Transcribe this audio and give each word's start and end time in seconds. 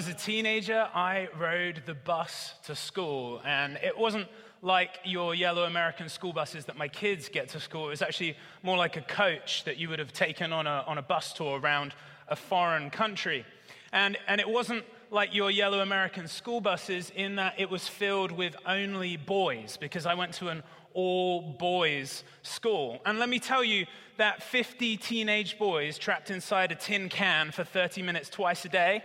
Was 0.00 0.08
a 0.08 0.14
teenager, 0.14 0.88
I 0.94 1.28
rode 1.38 1.82
the 1.84 1.92
bus 1.92 2.54
to 2.64 2.74
school, 2.74 3.42
and 3.44 3.78
it 3.82 3.98
wasn't 3.98 4.28
like 4.62 4.98
your 5.04 5.34
yellow 5.34 5.64
American 5.64 6.08
school 6.08 6.32
buses 6.32 6.64
that 6.64 6.78
my 6.78 6.88
kids 6.88 7.28
get 7.28 7.50
to 7.50 7.60
school. 7.60 7.84
It 7.84 7.90
was 7.90 8.00
actually 8.00 8.38
more 8.62 8.78
like 8.78 8.96
a 8.96 9.02
coach 9.02 9.64
that 9.64 9.76
you 9.76 9.90
would 9.90 9.98
have 9.98 10.14
taken 10.14 10.54
on 10.54 10.66
a, 10.66 10.84
on 10.86 10.96
a 10.96 11.02
bus 11.02 11.34
tour 11.34 11.60
around 11.60 11.92
a 12.28 12.34
foreign 12.34 12.88
country. 12.88 13.44
And, 13.92 14.16
and 14.26 14.40
it 14.40 14.48
wasn't 14.48 14.86
like 15.10 15.34
your 15.34 15.50
yellow 15.50 15.80
American 15.80 16.28
school 16.28 16.62
buses 16.62 17.12
in 17.14 17.36
that 17.36 17.56
it 17.58 17.68
was 17.68 17.86
filled 17.86 18.32
with 18.32 18.56
only 18.64 19.18
boys, 19.18 19.76
because 19.76 20.06
I 20.06 20.14
went 20.14 20.32
to 20.36 20.48
an 20.48 20.62
all 20.94 21.42
boys 21.42 22.24
school. 22.40 23.02
And 23.04 23.18
let 23.18 23.28
me 23.28 23.38
tell 23.38 23.62
you 23.62 23.84
that 24.16 24.42
50 24.42 24.96
teenage 24.96 25.58
boys 25.58 25.98
trapped 25.98 26.30
inside 26.30 26.72
a 26.72 26.74
tin 26.74 27.10
can 27.10 27.50
for 27.50 27.64
30 27.64 28.00
minutes 28.00 28.30
twice 28.30 28.64
a 28.64 28.70
day 28.70 29.02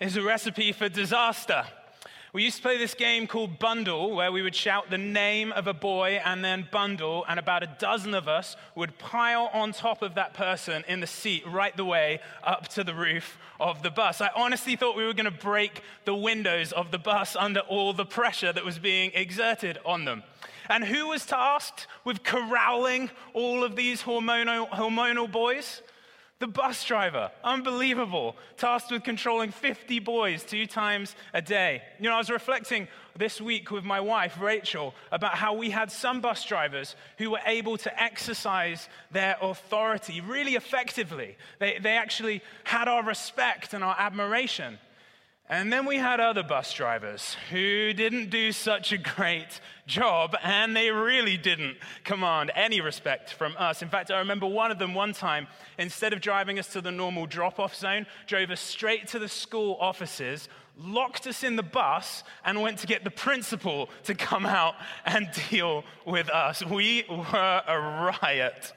is 0.00 0.16
a 0.16 0.22
recipe 0.22 0.72
for 0.72 0.88
disaster. 0.88 1.64
We 2.32 2.42
used 2.42 2.56
to 2.56 2.62
play 2.62 2.78
this 2.78 2.94
game 2.94 3.28
called 3.28 3.60
Bundle, 3.60 4.12
where 4.16 4.32
we 4.32 4.42
would 4.42 4.56
shout 4.56 4.90
the 4.90 4.98
name 4.98 5.52
of 5.52 5.68
a 5.68 5.72
boy 5.72 6.20
and 6.24 6.44
then 6.44 6.66
bundle, 6.72 7.24
and 7.28 7.38
about 7.38 7.62
a 7.62 7.76
dozen 7.78 8.12
of 8.12 8.26
us 8.26 8.56
would 8.74 8.98
pile 8.98 9.50
on 9.52 9.72
top 9.72 10.02
of 10.02 10.16
that 10.16 10.34
person 10.34 10.82
in 10.88 10.98
the 10.98 11.06
seat 11.06 11.44
right 11.46 11.76
the 11.76 11.84
way 11.84 12.18
up 12.42 12.66
to 12.68 12.82
the 12.82 12.92
roof 12.92 13.38
of 13.60 13.84
the 13.84 13.90
bus. 13.90 14.20
I 14.20 14.30
honestly 14.34 14.74
thought 14.74 14.96
we 14.96 15.04
were 15.04 15.14
going 15.14 15.26
to 15.26 15.30
break 15.30 15.82
the 16.06 16.14
windows 16.16 16.72
of 16.72 16.90
the 16.90 16.98
bus 16.98 17.36
under 17.36 17.60
all 17.60 17.92
the 17.92 18.04
pressure 18.04 18.52
that 18.52 18.64
was 18.64 18.80
being 18.80 19.12
exerted 19.14 19.78
on 19.86 20.04
them. 20.04 20.24
And 20.68 20.82
who 20.82 21.06
was 21.06 21.24
tasked 21.24 21.86
with 22.04 22.24
corralling 22.24 23.10
all 23.32 23.62
of 23.62 23.76
these 23.76 24.02
hormonal, 24.02 24.68
hormonal 24.70 25.30
boys? 25.30 25.82
The 26.40 26.48
bus 26.48 26.84
driver, 26.84 27.30
unbelievable, 27.44 28.36
tasked 28.56 28.90
with 28.90 29.04
controlling 29.04 29.52
50 29.52 30.00
boys 30.00 30.42
two 30.42 30.66
times 30.66 31.14
a 31.32 31.40
day. 31.40 31.80
You 32.00 32.08
know, 32.08 32.16
I 32.16 32.18
was 32.18 32.28
reflecting 32.28 32.88
this 33.16 33.40
week 33.40 33.70
with 33.70 33.84
my 33.84 34.00
wife, 34.00 34.40
Rachel, 34.40 34.94
about 35.12 35.36
how 35.36 35.54
we 35.54 35.70
had 35.70 35.92
some 35.92 36.20
bus 36.20 36.44
drivers 36.44 36.96
who 37.18 37.30
were 37.30 37.40
able 37.46 37.76
to 37.78 38.02
exercise 38.02 38.88
their 39.12 39.36
authority 39.40 40.20
really 40.20 40.56
effectively. 40.56 41.36
They, 41.60 41.78
they 41.80 41.96
actually 41.96 42.42
had 42.64 42.88
our 42.88 43.04
respect 43.04 43.72
and 43.72 43.84
our 43.84 43.96
admiration. 43.96 44.78
And 45.48 45.70
then 45.70 45.84
we 45.84 45.98
had 45.98 46.20
other 46.20 46.42
bus 46.42 46.72
drivers 46.72 47.36
who 47.50 47.92
didn't 47.92 48.30
do 48.30 48.50
such 48.50 48.92
a 48.92 48.98
great 48.98 49.60
job, 49.86 50.34
and 50.42 50.74
they 50.74 50.90
really 50.90 51.36
didn't 51.36 51.76
command 52.02 52.50
any 52.54 52.80
respect 52.80 53.30
from 53.30 53.54
us. 53.58 53.82
In 53.82 53.90
fact, 53.90 54.10
I 54.10 54.20
remember 54.20 54.46
one 54.46 54.70
of 54.70 54.78
them 54.78 54.94
one 54.94 55.12
time, 55.12 55.46
instead 55.78 56.14
of 56.14 56.22
driving 56.22 56.58
us 56.58 56.68
to 56.68 56.80
the 56.80 56.90
normal 56.90 57.26
drop 57.26 57.60
off 57.60 57.74
zone, 57.74 58.06
drove 58.26 58.50
us 58.50 58.60
straight 58.60 59.06
to 59.08 59.18
the 59.18 59.28
school 59.28 59.76
offices, 59.80 60.48
locked 60.78 61.26
us 61.26 61.44
in 61.44 61.56
the 61.56 61.62
bus, 61.62 62.24
and 62.46 62.62
went 62.62 62.78
to 62.78 62.86
get 62.86 63.04
the 63.04 63.10
principal 63.10 63.90
to 64.04 64.14
come 64.14 64.46
out 64.46 64.76
and 65.04 65.28
deal 65.50 65.84
with 66.06 66.30
us. 66.30 66.64
We 66.64 67.04
were 67.06 67.62
a 67.66 68.16
riot. 68.22 68.72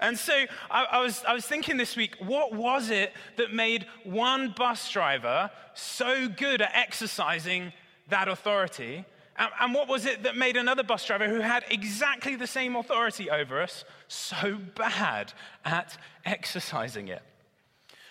And 0.00 0.18
so 0.18 0.32
I, 0.70 0.84
I, 0.84 1.00
was, 1.00 1.22
I 1.26 1.34
was 1.34 1.46
thinking 1.46 1.76
this 1.76 1.96
week, 1.96 2.16
what 2.18 2.54
was 2.54 2.90
it 2.90 3.12
that 3.36 3.52
made 3.52 3.86
one 4.04 4.54
bus 4.56 4.90
driver 4.90 5.50
so 5.74 6.28
good 6.28 6.62
at 6.62 6.70
exercising 6.74 7.72
that 8.08 8.28
authority? 8.28 9.04
And, 9.36 9.50
and 9.60 9.74
what 9.74 9.88
was 9.88 10.06
it 10.06 10.22
that 10.24 10.36
made 10.36 10.56
another 10.56 10.82
bus 10.82 11.04
driver 11.04 11.28
who 11.28 11.40
had 11.40 11.64
exactly 11.70 12.36
the 12.36 12.46
same 12.46 12.76
authority 12.76 13.30
over 13.30 13.62
us 13.62 13.84
so 14.08 14.58
bad 14.76 15.32
at 15.64 15.96
exercising 16.24 17.08
it? 17.08 17.22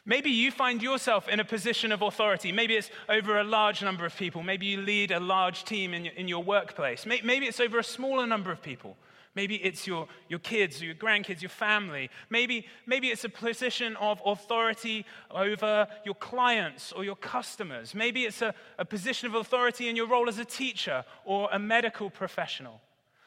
Maybe 0.04 0.32
you 0.32 0.50
find 0.50 0.82
yourself 0.82 1.28
in 1.28 1.40
a 1.40 1.46
position 1.46 1.92
of 1.92 2.02
authority. 2.02 2.52
Maybe 2.52 2.76
it's 2.76 2.90
over 3.08 3.40
a 3.40 3.44
large 3.44 3.84
number 3.84 4.04
of 4.04 4.16
people. 4.16 4.42
Maybe 4.42 4.66
you 4.66 4.82
lead 4.82 5.12
a 5.12 5.20
large 5.20 5.64
team 5.64 5.94
in 5.94 6.06
your, 6.06 6.14
in 6.16 6.28
your 6.28 6.44
workplace. 6.44 7.06
Maybe 7.06 7.46
it's 7.46 7.60
over 7.60 7.78
a 7.78 7.84
smaller 7.84 8.26
number 8.26 8.52
of 8.52 8.64
people. 8.64 8.98
Maybe 9.34 9.56
it's 9.56 9.88
your, 9.88 10.08
your 10.28 10.40
kids, 10.40 10.82
your 10.82 10.94
grandkids, 10.94 11.42
your 11.42 11.50
family. 11.50 12.10
Maybe, 12.30 12.66
maybe 12.86 13.08
it's 13.08 13.24
a 13.24 13.30
position 13.30 13.96
of 13.96 14.22
authority 14.26 15.06
over 15.30 15.88
your 16.04 16.16
clients 16.16 16.92
or 16.92 17.06
your 17.06 17.16
customers. 17.16 17.96
Maybe 17.96 18.26
it's 18.26 18.42
a, 18.42 18.54
a 18.78 18.84
position 18.84 19.28
of 19.28 19.36
authority 19.36 19.88
in 19.88 19.96
your 19.96 20.08
role 20.08 20.28
as 20.28 20.38
a 20.38 20.46
teacher 20.46 21.06
or 21.24 21.48
a 21.52 21.60
medical 21.60 22.10
professional. 22.10 22.82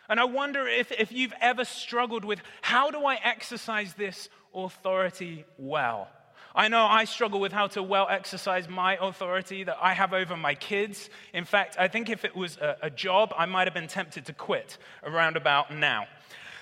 And 0.09 0.21
I 0.21 0.25
wonder 0.25 0.67
if, 0.67 0.93
if 0.93 1.11
you've 1.11 1.33
ever 1.41 1.65
struggled 1.65 2.25
with 2.25 2.41
how 2.61 2.91
do 2.91 3.07
I 3.07 3.15
exercise 3.25 3.95
this 3.95 4.29
authority 4.55 5.47
well? 5.57 6.09
I 6.55 6.69
know 6.69 6.85
I 6.85 7.05
struggle 7.05 7.41
with 7.41 7.53
how 7.53 7.67
to 7.69 7.83
well 7.83 8.07
exercise 8.09 8.69
my 8.69 8.97
authority 9.01 9.65
that 9.65 9.77
I 9.81 9.93
have 9.93 10.13
over 10.13 10.37
my 10.37 10.55
kids. 10.55 11.11
In 11.33 11.45
fact, 11.45 11.77
I 11.79 11.89
think 11.89 12.09
if 12.09 12.25
it 12.25 12.37
was 12.37 12.57
a, 12.59 12.77
a 12.83 12.91
job, 12.91 13.35
I 13.37 13.47
might 13.47 13.67
have 13.67 13.75
been 13.75 13.89
tempted 13.89 14.27
to 14.27 14.33
quit 14.33 14.79
around 15.03 15.37
about 15.37 15.75
now. 15.75 16.07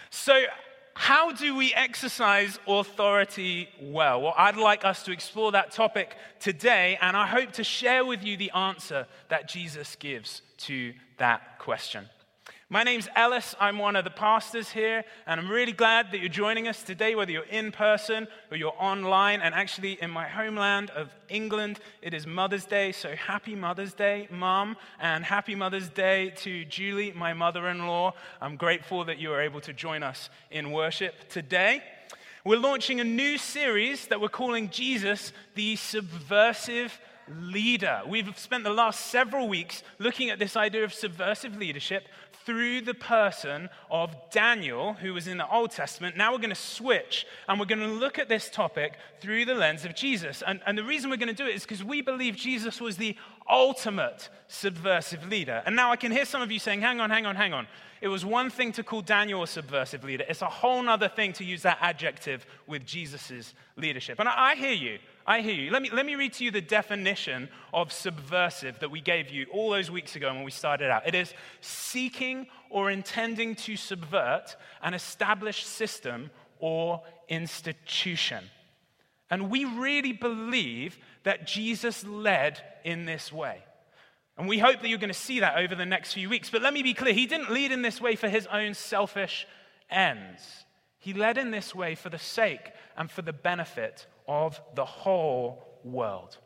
So, 0.09 0.45
how 0.95 1.33
do 1.33 1.57
we 1.57 1.73
exercise 1.75 2.59
authority 2.67 3.69
well? 3.81 4.23
Well, 4.23 4.35
I'd 4.37 4.57
like 4.57 4.85
us 4.85 5.03
to 5.05 5.13
explore 5.13 5.53
that 5.53 5.73
topic 5.73 6.17
today, 6.39 6.99
and 7.01 7.17
I 7.17 7.27
hope 7.27 7.53
to 7.53 7.65
share 7.65 8.05
with 8.05 8.23
you 8.23 8.37
the 8.37 8.51
answer 8.51 9.07
that 9.29 9.49
Jesus 9.49 9.97
gives 9.97 10.43
to 10.59 10.93
that 11.17 11.59
question. 11.59 12.09
My 12.73 12.85
name's 12.85 13.07
Ellis. 13.15 13.55
I'm 13.61 13.77
one 13.77 13.97
of 13.97 14.05
the 14.05 14.11
pastors 14.11 14.71
here, 14.71 15.05
and 15.27 15.39
I'm 15.39 15.51
really 15.51 15.73
glad 15.73 16.11
that 16.11 16.21
you're 16.21 16.31
joining 16.31 16.69
us 16.69 16.83
today, 16.83 17.15
whether 17.15 17.31
you're 17.31 17.43
in 17.43 17.71
person 17.71 18.27
or 18.51 18.57
you're 18.57 18.73
online. 18.79 19.43
And 19.43 19.55
actually, 19.55 20.01
in 20.01 20.11
my 20.11 20.27
homeland 20.27 20.89
of 20.89 21.15
England, 21.29 21.81
it 22.01 22.15
is 22.15 22.27
Mother's 22.27 22.65
Day, 22.65 22.91
so 22.93 23.15
happy 23.15 23.55
Mother's 23.55 23.93
Day, 23.93 24.27
Mum, 24.31 24.79
and 24.99 25.23
happy 25.23 25.55
Mother's 25.55 25.91
Day 25.91 26.33
to 26.37 26.65
Julie, 26.65 27.13
my 27.13 27.35
mother 27.35 27.69
in 27.69 27.87
law. 27.87 28.15
I'm 28.41 28.57
grateful 28.57 29.05
that 29.05 29.19
you 29.19 29.35
are 29.35 29.43
able 29.43 29.61
to 29.61 29.75
join 29.75 30.03
us 30.03 30.31
in 30.51 30.73
worship 30.73 31.29
today. 31.29 31.83
We're 32.43 32.59
launching 32.59 33.01
a 33.01 33.05
new 33.05 33.37
series 33.37 34.07
that 34.07 34.19
we're 34.19 34.31
calling 34.31 34.71
Jesus 34.71 35.35
the 35.57 35.77
Subversive 35.77 36.99
leader. 37.29 38.03
We've 38.07 38.37
spent 38.39 38.65
the 38.65 38.71
last 38.71 39.07
several 39.07 39.49
weeks 39.49 39.83
looking 39.99 40.31
at 40.31 40.39
this 40.39 40.57
idea 40.57 40.85
of 40.85 40.93
subversive 40.93 41.57
leadership 41.57 42.09
through 42.45 42.83
the 42.83 42.95
person 42.95 43.69
of 43.91 44.15
Daniel, 44.31 44.95
who 44.95 45.15
was 45.15 45.29
in 45.29 45.39
the 45.39 45.49
Old 45.49 45.71
Testament. 45.71 46.17
Now 46.17 46.33
we're 46.33 46.39
going 46.39 46.51
to 46.51 46.55
switch 46.55 47.27
and 47.49 47.59
we're 47.59 47.67
going 47.67 47.81
to 47.81 47.87
look 47.87 48.19
at 48.19 48.29
this 48.29 48.51
topic 48.51 48.95
through 49.21 49.45
the 49.45 49.55
lens 49.55 49.85
of 49.85 49.95
Jesus. 49.95 50.43
And, 50.47 50.61
and 50.67 50.77
the 50.77 50.85
reason 50.85 51.11
we're 51.11 51.17
going 51.17 51.29
to 51.29 51.35
do 51.35 51.47
it 51.47 51.55
is 51.55 51.63
because 51.63 51.85
we 51.85 52.03
believe 52.03 52.37
Jesus 52.37 52.81
was 52.81 52.97
the 52.97 53.17
ultimate 53.49 54.29
subversive 54.49 55.29
leader. 55.29 55.63
And 55.67 55.77
now 55.77 55.91
I 55.91 55.97
can 55.97 56.13
hear 56.13 56.25
some 56.25 56.43
of 56.43 56.51
you 56.51 56.59
saying, 56.59 56.81
hang 56.81 57.01
on, 57.01 57.11
hang 57.11 57.27
on, 57.27 57.37
hang 57.37 57.53
on. 57.53 57.67
It 58.03 58.09
was 58.09 58.25
one 58.25 58.51
thing 58.51 58.73
to 58.73 58.83
call 58.83 59.01
Daniel 59.01 59.45
a 59.45 59.47
subversive 59.47 60.03
leader, 60.03 60.25
it's 60.29 60.43
a 60.43 60.47
whole 60.47 60.87
other 60.89 61.09
thing 61.09 61.33
to 61.35 61.45
use 61.45 61.63
that 61.63 61.79
adjective 61.81 62.45
with 62.67 62.85
Jesus' 62.85 63.55
leadership. 63.77 64.19
And 64.19 64.29
I, 64.29 64.51
I 64.51 64.55
hear 64.57 64.73
you. 64.73 64.99
I 65.25 65.41
hear 65.41 65.55
you. 65.55 65.71
Let 65.71 65.83
me, 65.83 65.91
let 65.91 66.05
me 66.05 66.17
read 66.17 66.33
to 66.35 66.45
you 66.45 66.51
the 66.51 66.61
definition 66.61 67.49
of 67.73 67.93
subversive 67.93 68.81
that 68.81 68.91
we 68.91 69.01
gave 69.01 69.31
you 69.31 69.47
all 69.53 69.71
those 69.71 69.89
weeks 69.89 70.17
ago 70.17 70.35
when 70.35 70.43
we 70.43 70.51
started 70.51 70.91
out. 70.91 71.07
It 71.07 71.15
is 71.15 71.33
seeking 71.61 72.49
or 72.71 72.91
intending 72.91 73.55
to 73.55 73.77
subvert 73.77 74.57
an 74.83 74.95
established 74.95 75.69
system 75.69 76.33
or 76.59 77.03
institution. 77.29 78.43
And 79.31 79.49
we 79.49 79.65
really 79.65 80.13
believe 80.13 80.99
that 81.23 81.47
Jesus 81.47 82.05
led 82.05 82.61
in 82.83 83.05
this 83.05 83.33
way. 83.33 83.63
And 84.39 84.49
we 84.49 84.59
hope 84.59 84.81
that 84.81 84.89
you're 84.89 84.99
going 84.99 85.09
to 85.09 85.15
see 85.15 85.41
that 85.41 85.59
over 85.59 85.75
the 85.75 85.87
next 85.87 86.15
few 86.15 86.29
weeks. 86.29 86.49
But 86.49 86.63
let 86.63 86.73
me 86.73 86.83
be 86.83 86.95
clear 86.95 87.13
he 87.13 87.27
didn't 87.27 87.51
lead 87.51 87.71
in 87.71 87.83
this 87.83 88.01
way 88.01 88.17
for 88.17 88.29
his 88.29 88.47
own 88.47 88.75
selfish 88.75 89.47
ends, 89.91 90.65
he 90.99 91.13
led 91.13 91.37
in 91.37 91.51
this 91.51 91.75
way 91.75 91.95
for 91.95 92.09
the 92.09 92.19
sake 92.19 92.71
and 92.97 93.11
for 93.11 93.23
the 93.23 93.33
benefit 93.33 94.07
of 94.27 94.61
the 94.75 94.85
whole 94.85 95.65
world. 95.85 96.39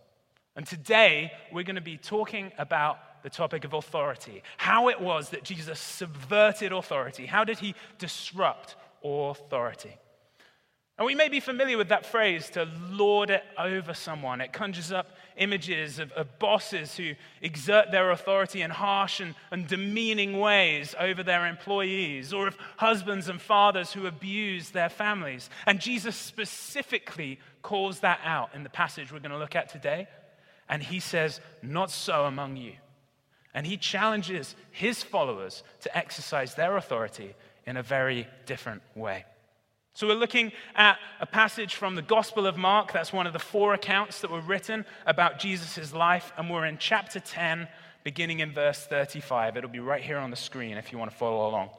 And 0.57 0.67
today, 0.67 1.33
we're 1.53 1.65
going 1.65 1.77
to 1.77 1.83
be 1.83 1.99
talking 1.99 2.51
about 2.59 3.23
the 3.23 3.29
topic 3.29 3.65
of 3.65 3.75
authority. 3.75 4.43
How 4.57 4.89
it 4.89 5.01
was 5.01 5.31
that 5.31 5.45
Jesus 5.45 5.79
subverted 5.79 6.73
authority. 6.73 7.27
How 7.27 7.45
did 7.45 7.59
he 7.59 7.75
disrupt 7.99 8.77
authority? 9.05 9.99
And 10.99 11.05
we 11.05 11.15
may 11.15 11.29
be 11.29 11.41
familiar 11.41 11.77
with 11.77 11.91
that 11.91 12.07
phrase 12.07 12.49
to 12.51 12.67
lord 12.91 13.29
it 13.29 13.45
over 13.59 13.93
someone. 13.93 14.41
It 14.41 14.55
conjures 14.55 14.91
up 14.91 15.09
images 15.37 15.99
of, 15.99 16.11
of, 16.13 16.39
bosses 16.39 16.97
who 16.97 17.13
exert 17.43 17.91
their 17.91 18.11
authority 18.11 18.63
in 18.63 18.71
harsh 18.71 19.21
and, 19.21 19.35
and 19.51 19.69
demeaning 19.69 20.39
ways 20.39 20.95
over 20.99 21.23
their 21.23 21.47
employees, 21.47 22.33
or 22.33 22.49
of 22.49 22.57
husbands 22.79 23.29
and 23.29 23.39
fathers 23.39 23.93
who 23.93 24.07
abuse 24.07 24.71
their 24.71 24.89
families. 24.89 25.51
And 25.67 25.81
Jesus 25.81 26.17
specifically 26.17 27.41
calls 27.61 28.01
that 28.01 28.21
out 28.25 28.55
in 28.55 28.63
the 28.63 28.71
passage 28.71 29.13
we're 29.13 29.19
going 29.19 29.33
to 29.33 29.39
look 29.39 29.57
at 29.57 29.69
today. 29.69 30.09
And 30.67 30.83
he 30.83 31.01
says, 31.01 31.41
Not 31.63 31.91
so 31.91 32.25
among 32.25 32.57
you. 32.57 32.73
And 33.53 33.67
he 33.67 33.77
challenges 33.77 34.57
his 34.71 35.03
followers 35.03 35.63
to 35.83 35.95
exercise 35.95 36.55
their 36.55 36.79
authority 36.79 37.35
in 37.67 37.77
a 37.77 37.83
very 37.83 38.27
different 38.47 38.81
way. 38.95 39.27
So, 39.97 40.07
we're 40.07 40.13
looking 40.13 40.53
at 40.75 40.99
a 41.21 41.25
passage 41.25 41.77
from 41.77 41.95
the 41.95 42.03
Gospel 42.03 42.47
of 42.47 42.59
Mark. 42.59 42.93
That's 42.93 43.15
one 43.15 43.27
of 43.27 43.33
the 43.33 43.39
four 43.39 43.73
accounts 43.73 44.21
that 44.21 44.31
were 44.31 44.43
written 44.43 44.85
about 45.07 45.39
Jesus' 45.39 45.95
life. 45.95 46.35
And 46.37 46.51
we're 46.51 46.67
in 46.67 46.77
chapter 46.77 47.19
10, 47.19 47.67
beginning 48.05 48.41
in 48.41 48.53
verse 48.53 48.85
35. 48.85 49.57
It'll 49.57 49.71
be 49.71 49.81
right 49.81 50.03
here 50.03 50.19
on 50.19 50.29
the 50.29 50.37
screen 50.37 50.77
if 50.77 50.93
you 50.93 50.99
want 50.99 51.13
to 51.13 51.17
follow 51.17 51.49
along. 51.49 51.71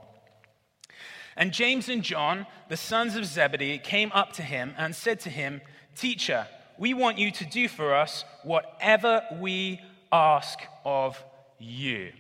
And 1.35 1.53
James 1.53 1.89
and 1.89 2.01
John, 2.01 2.47
the 2.69 2.75
sons 2.75 3.15
of 3.15 3.23
Zebedee, 3.23 3.77
came 3.77 4.11
up 4.15 4.33
to 4.33 4.41
him 4.41 4.73
and 4.79 4.95
said 4.95 5.19
to 5.19 5.29
him, 5.29 5.61
Teacher, 5.95 6.47
we 6.79 6.95
want 6.95 7.19
you 7.19 7.29
to 7.29 7.45
do 7.45 7.67
for 7.67 7.93
us 7.93 8.25
whatever 8.41 9.21
we 9.39 9.79
ask 10.11 10.57
of 10.83 11.23
you. 11.59 12.13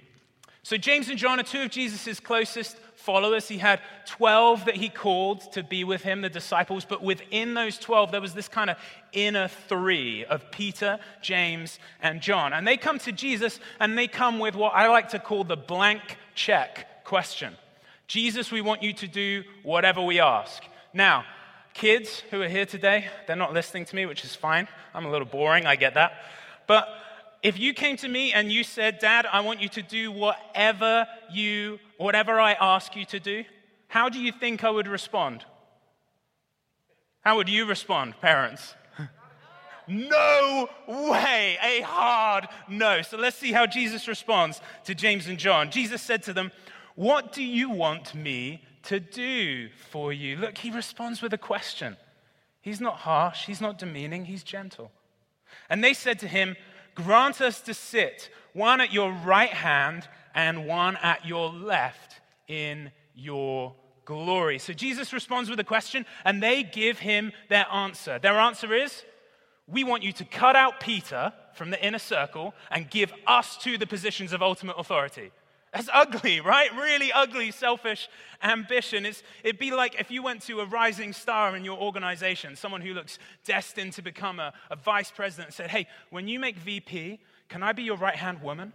So, 0.61 0.77
James 0.77 1.09
and 1.09 1.17
John 1.17 1.39
are 1.39 1.43
two 1.43 1.63
of 1.63 1.71
Jesus' 1.71 2.19
closest 2.19 2.77
followers. 2.97 3.47
He 3.47 3.57
had 3.57 3.79
12 4.05 4.65
that 4.65 4.75
he 4.75 4.89
called 4.89 5.51
to 5.53 5.63
be 5.63 5.83
with 5.83 6.01
him, 6.01 6.21
the 6.21 6.29
disciples, 6.29 6.83
but 6.83 7.01
within 7.01 7.53
those 7.53 7.77
12, 7.77 8.11
there 8.11 8.21
was 8.21 8.33
this 8.33 8.47
kind 8.47 8.69
of 8.69 8.77
inner 9.13 9.47
three 9.47 10.25
of 10.25 10.51
Peter, 10.51 10.99
James, 11.21 11.79
and 12.01 12.21
John. 12.21 12.53
And 12.53 12.67
they 12.67 12.75
come 12.75 12.99
to 12.99 13.11
Jesus 13.11 13.59
and 13.79 13.97
they 13.97 14.07
come 14.07 14.39
with 14.39 14.55
what 14.55 14.73
I 14.73 14.89
like 14.89 15.09
to 15.09 15.19
call 15.19 15.43
the 15.43 15.57
blank 15.57 16.01
check 16.35 17.05
question 17.05 17.55
Jesus, 18.07 18.51
we 18.51 18.61
want 18.61 18.83
you 18.83 18.93
to 18.93 19.07
do 19.07 19.43
whatever 19.63 20.01
we 20.01 20.21
ask. 20.21 20.63
Now, 20.93 21.25
kids 21.73 22.23
who 22.31 22.41
are 22.41 22.47
here 22.47 22.65
today, 22.65 23.07
they're 23.27 23.35
not 23.35 23.53
listening 23.53 23.83
to 23.85 23.95
me, 23.95 24.05
which 24.05 24.23
is 24.23 24.33
fine. 24.33 24.67
I'm 24.93 25.05
a 25.05 25.11
little 25.11 25.27
boring, 25.27 25.65
I 25.65 25.75
get 25.75 25.93
that. 25.95 26.13
But 26.67 26.87
if 27.43 27.59
you 27.59 27.73
came 27.73 27.97
to 27.97 28.07
me 28.07 28.33
and 28.33 28.51
you 28.51 28.63
said, 28.63 28.99
Dad, 28.99 29.25
I 29.31 29.41
want 29.41 29.61
you 29.61 29.69
to 29.69 29.81
do 29.81 30.11
whatever 30.11 31.05
you, 31.31 31.79
whatever 31.97 32.39
I 32.39 32.53
ask 32.53 32.95
you 32.95 33.05
to 33.05 33.19
do, 33.19 33.43
how 33.87 34.09
do 34.09 34.19
you 34.19 34.31
think 34.31 34.63
I 34.63 34.69
would 34.69 34.87
respond? 34.87 35.45
How 37.21 37.37
would 37.37 37.49
you 37.49 37.65
respond, 37.65 38.19
parents? 38.21 38.75
no 39.87 40.69
way, 40.87 41.57
a 41.61 41.81
hard 41.81 42.47
no. 42.67 43.01
So 43.01 43.17
let's 43.17 43.37
see 43.37 43.51
how 43.51 43.65
Jesus 43.65 44.07
responds 44.07 44.61
to 44.85 44.95
James 44.95 45.27
and 45.27 45.37
John. 45.37 45.71
Jesus 45.71 46.01
said 46.01 46.23
to 46.23 46.33
them, 46.33 46.51
What 46.95 47.33
do 47.33 47.43
you 47.43 47.69
want 47.69 48.15
me 48.15 48.63
to 48.83 48.99
do 48.99 49.69
for 49.89 50.13
you? 50.13 50.37
Look, 50.37 50.57
he 50.57 50.71
responds 50.71 51.21
with 51.21 51.33
a 51.33 51.37
question. 51.37 51.97
He's 52.61 52.81
not 52.81 52.97
harsh, 52.97 53.45
he's 53.45 53.61
not 53.61 53.77
demeaning, 53.77 54.25
he's 54.25 54.43
gentle. 54.43 54.91
And 55.69 55.83
they 55.83 55.93
said 55.93 56.19
to 56.19 56.27
him, 56.27 56.55
Grant 56.95 57.41
us 57.41 57.61
to 57.61 57.73
sit, 57.73 58.29
one 58.53 58.81
at 58.81 58.91
your 58.91 59.11
right 59.11 59.53
hand 59.53 60.07
and 60.37 60.67
one 60.67 60.95
at 60.97 61.25
your 61.25 61.49
left 61.49 62.21
in 62.47 62.91
your 63.15 63.73
glory. 64.05 64.59
So 64.59 64.71
Jesus 64.71 65.11
responds 65.11 65.49
with 65.49 65.59
a 65.59 65.63
question, 65.63 66.05
and 66.23 66.41
they 66.41 66.61
give 66.61 66.99
him 66.99 67.33
their 67.49 67.65
answer. 67.73 68.19
Their 68.19 68.35
answer 68.35 68.71
is, 68.73 69.03
We 69.67 69.83
want 69.83 70.03
you 70.03 70.13
to 70.13 70.23
cut 70.23 70.55
out 70.55 70.79
Peter 70.79 71.33
from 71.55 71.71
the 71.71 71.85
inner 71.85 71.97
circle 71.97 72.53
and 72.69 72.87
give 72.87 73.11
us 73.25 73.57
to 73.63 73.79
the 73.79 73.87
positions 73.87 74.31
of 74.31 74.43
ultimate 74.43 74.75
authority. 74.77 75.31
That's 75.73 75.89
ugly, 75.91 76.39
right? 76.39 76.71
Really 76.75 77.11
ugly, 77.11 77.49
selfish 77.49 78.07
ambition. 78.43 79.07
It's, 79.07 79.23
it'd 79.43 79.59
be 79.59 79.71
like 79.71 79.99
if 79.99 80.11
you 80.11 80.21
went 80.21 80.43
to 80.43 80.59
a 80.59 80.65
rising 80.65 81.13
star 81.13 81.57
in 81.57 81.65
your 81.65 81.79
organization, 81.79 82.55
someone 82.55 82.81
who 82.81 82.93
looks 82.93 83.17
destined 83.43 83.93
to 83.93 84.03
become 84.03 84.39
a, 84.39 84.53
a 84.69 84.75
vice 84.75 85.09
president, 85.09 85.47
and 85.47 85.55
said, 85.55 85.71
Hey, 85.71 85.87
when 86.11 86.27
you 86.27 86.39
make 86.39 86.57
VP, 86.57 87.19
can 87.49 87.63
I 87.63 87.73
be 87.73 87.81
your 87.81 87.97
right 87.97 88.15
hand 88.15 88.43
woman? 88.43 88.71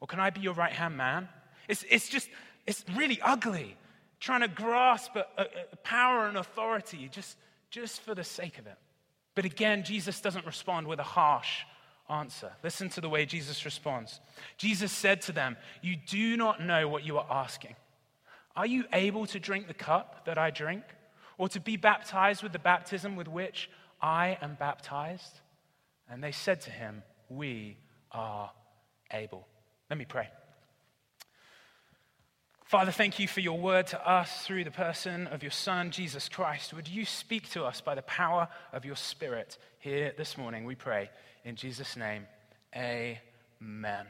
Or 0.00 0.06
can 0.06 0.20
I 0.20 0.30
be 0.30 0.40
your 0.40 0.54
right 0.54 0.72
hand 0.72 0.96
man? 0.96 1.28
It's, 1.68 1.84
it's 1.88 2.08
just, 2.08 2.28
it's 2.66 2.84
really 2.94 3.20
ugly. 3.22 3.76
Trying 4.20 4.42
to 4.42 4.48
grasp 4.48 5.14
a, 5.16 5.26
a, 5.38 5.46
a 5.72 5.76
power 5.76 6.26
and 6.26 6.36
authority 6.36 7.08
just, 7.10 7.36
just 7.70 8.00
for 8.00 8.14
the 8.14 8.24
sake 8.24 8.58
of 8.58 8.66
it. 8.66 8.76
But 9.34 9.44
again, 9.44 9.84
Jesus 9.84 10.20
doesn't 10.20 10.46
respond 10.46 10.86
with 10.86 10.98
a 10.98 11.04
harsh, 11.04 11.64
answer. 12.08 12.52
Listen 12.62 12.88
to 12.90 13.00
the 13.00 13.08
way 13.08 13.26
Jesus 13.26 13.64
responds. 13.64 14.20
Jesus 14.56 14.92
said 14.92 15.20
to 15.22 15.32
them, 15.32 15.56
You 15.82 15.96
do 15.96 16.36
not 16.36 16.62
know 16.62 16.88
what 16.88 17.04
you 17.04 17.18
are 17.18 17.26
asking. 17.30 17.76
Are 18.56 18.66
you 18.66 18.84
able 18.92 19.26
to 19.26 19.38
drink 19.38 19.68
the 19.68 19.74
cup 19.74 20.24
that 20.24 20.38
I 20.38 20.50
drink, 20.50 20.82
or 21.36 21.48
to 21.50 21.60
be 21.60 21.76
baptized 21.76 22.42
with 22.42 22.52
the 22.52 22.58
baptism 22.58 23.14
with 23.14 23.28
which 23.28 23.68
I 24.00 24.38
am 24.40 24.56
baptized? 24.58 25.40
And 26.08 26.24
they 26.24 26.32
said 26.32 26.62
to 26.62 26.70
him, 26.70 27.02
We 27.28 27.76
are 28.12 28.50
able. 29.10 29.46
Let 29.88 29.98
me 29.98 30.04
pray. 30.04 30.28
Father, 32.64 32.90
thank 32.90 33.20
you 33.20 33.28
for 33.28 33.38
your 33.38 33.58
word 33.58 33.86
to 33.88 34.08
us 34.08 34.44
through 34.44 34.64
the 34.64 34.72
person 34.72 35.28
of 35.28 35.44
your 35.44 35.52
Son, 35.52 35.92
Jesus 35.92 36.28
Christ. 36.28 36.74
Would 36.74 36.88
you 36.88 37.04
speak 37.04 37.48
to 37.50 37.64
us 37.64 37.80
by 37.80 37.94
the 37.94 38.02
power 38.02 38.48
of 38.72 38.84
your 38.84 38.96
Spirit 38.96 39.56
here 39.78 40.12
this 40.18 40.36
morning, 40.36 40.64
we 40.64 40.74
pray. 40.74 41.08
In 41.44 41.54
Jesus' 41.54 41.96
name, 41.96 42.26
amen. 42.74 44.06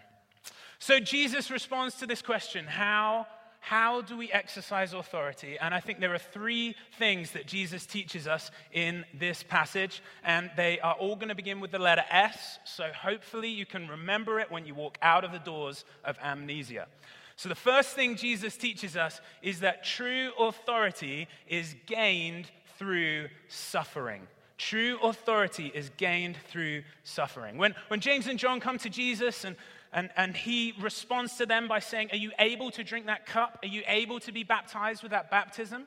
So 0.78 0.99
Jesus 1.00 1.50
responds 1.50 1.96
to 1.96 2.06
this 2.06 2.23
question 2.23 2.64
how, 2.64 3.26
how 3.66 4.00
do 4.00 4.16
we 4.16 4.30
exercise 4.30 4.92
authority? 4.92 5.58
And 5.60 5.74
I 5.74 5.80
think 5.80 5.98
there 5.98 6.14
are 6.14 6.18
three 6.18 6.76
things 7.00 7.32
that 7.32 7.48
Jesus 7.48 7.84
teaches 7.84 8.28
us 8.28 8.52
in 8.72 9.04
this 9.12 9.42
passage, 9.42 10.04
and 10.22 10.52
they 10.56 10.78
are 10.78 10.94
all 10.94 11.16
going 11.16 11.30
to 11.30 11.34
begin 11.34 11.58
with 11.58 11.72
the 11.72 11.80
letter 11.80 12.04
S. 12.08 12.60
So 12.64 12.92
hopefully 12.96 13.48
you 13.48 13.66
can 13.66 13.88
remember 13.88 14.38
it 14.38 14.52
when 14.52 14.66
you 14.66 14.74
walk 14.76 14.98
out 15.02 15.24
of 15.24 15.32
the 15.32 15.40
doors 15.40 15.84
of 16.04 16.16
amnesia. 16.22 16.86
So, 17.34 17.48
the 17.48 17.56
first 17.56 17.96
thing 17.96 18.14
Jesus 18.14 18.56
teaches 18.56 18.96
us 18.96 19.20
is 19.42 19.58
that 19.60 19.84
true 19.84 20.30
authority 20.38 21.26
is 21.48 21.74
gained 21.86 22.46
through 22.78 23.26
suffering. 23.48 24.28
True 24.58 24.96
authority 25.02 25.73
is 25.75 25.90
gained 25.96 26.37
through 26.50 26.85
suffering. 27.02 27.58
When, 27.58 27.75
when 27.88 27.99
James 27.99 28.28
and 28.28 28.38
John 28.38 28.61
come 28.61 28.78
to 28.78 28.88
Jesus 28.88 29.44
and, 29.44 29.56
and, 29.93 30.11
and 30.16 30.37
he 30.37 30.75
responds 30.81 31.37
to 31.37 31.47
them 31.47 31.69
by 31.69 31.78
saying, 31.78 32.09
Are 32.12 32.16
you 32.16 32.33
able 32.38 32.71
to 32.73 32.85
drink 32.85 33.07
that 33.07 33.26
cup? 33.26 33.59
Are 33.62 33.69
you 33.69 33.83
able 33.87 34.21
to 34.21 34.33
be 34.33 34.45
baptized 34.45 35.02
with 35.02 35.12
that 35.12 35.31
baptism? 35.31 35.87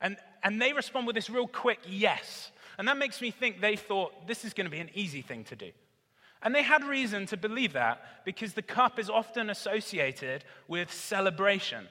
And, 0.00 0.16
and 0.42 0.60
they 0.60 0.72
respond 0.72 1.06
with 1.06 1.14
this 1.14 1.28
real 1.28 1.46
quick 1.46 1.80
yes. 1.86 2.50
And 2.78 2.88
that 2.88 2.96
makes 2.96 3.20
me 3.20 3.30
think 3.30 3.60
they 3.60 3.76
thought 3.76 4.26
this 4.26 4.44
is 4.44 4.54
going 4.54 4.64
to 4.64 4.70
be 4.70 4.78
an 4.78 4.90
easy 4.94 5.20
thing 5.20 5.44
to 5.44 5.56
do. 5.56 5.70
And 6.42 6.54
they 6.54 6.62
had 6.62 6.84
reason 6.84 7.26
to 7.26 7.36
believe 7.36 7.74
that 7.74 8.24
because 8.24 8.54
the 8.54 8.62
cup 8.62 8.98
is 8.98 9.10
often 9.10 9.50
associated 9.50 10.44
with 10.68 10.90
celebration. 10.90 11.86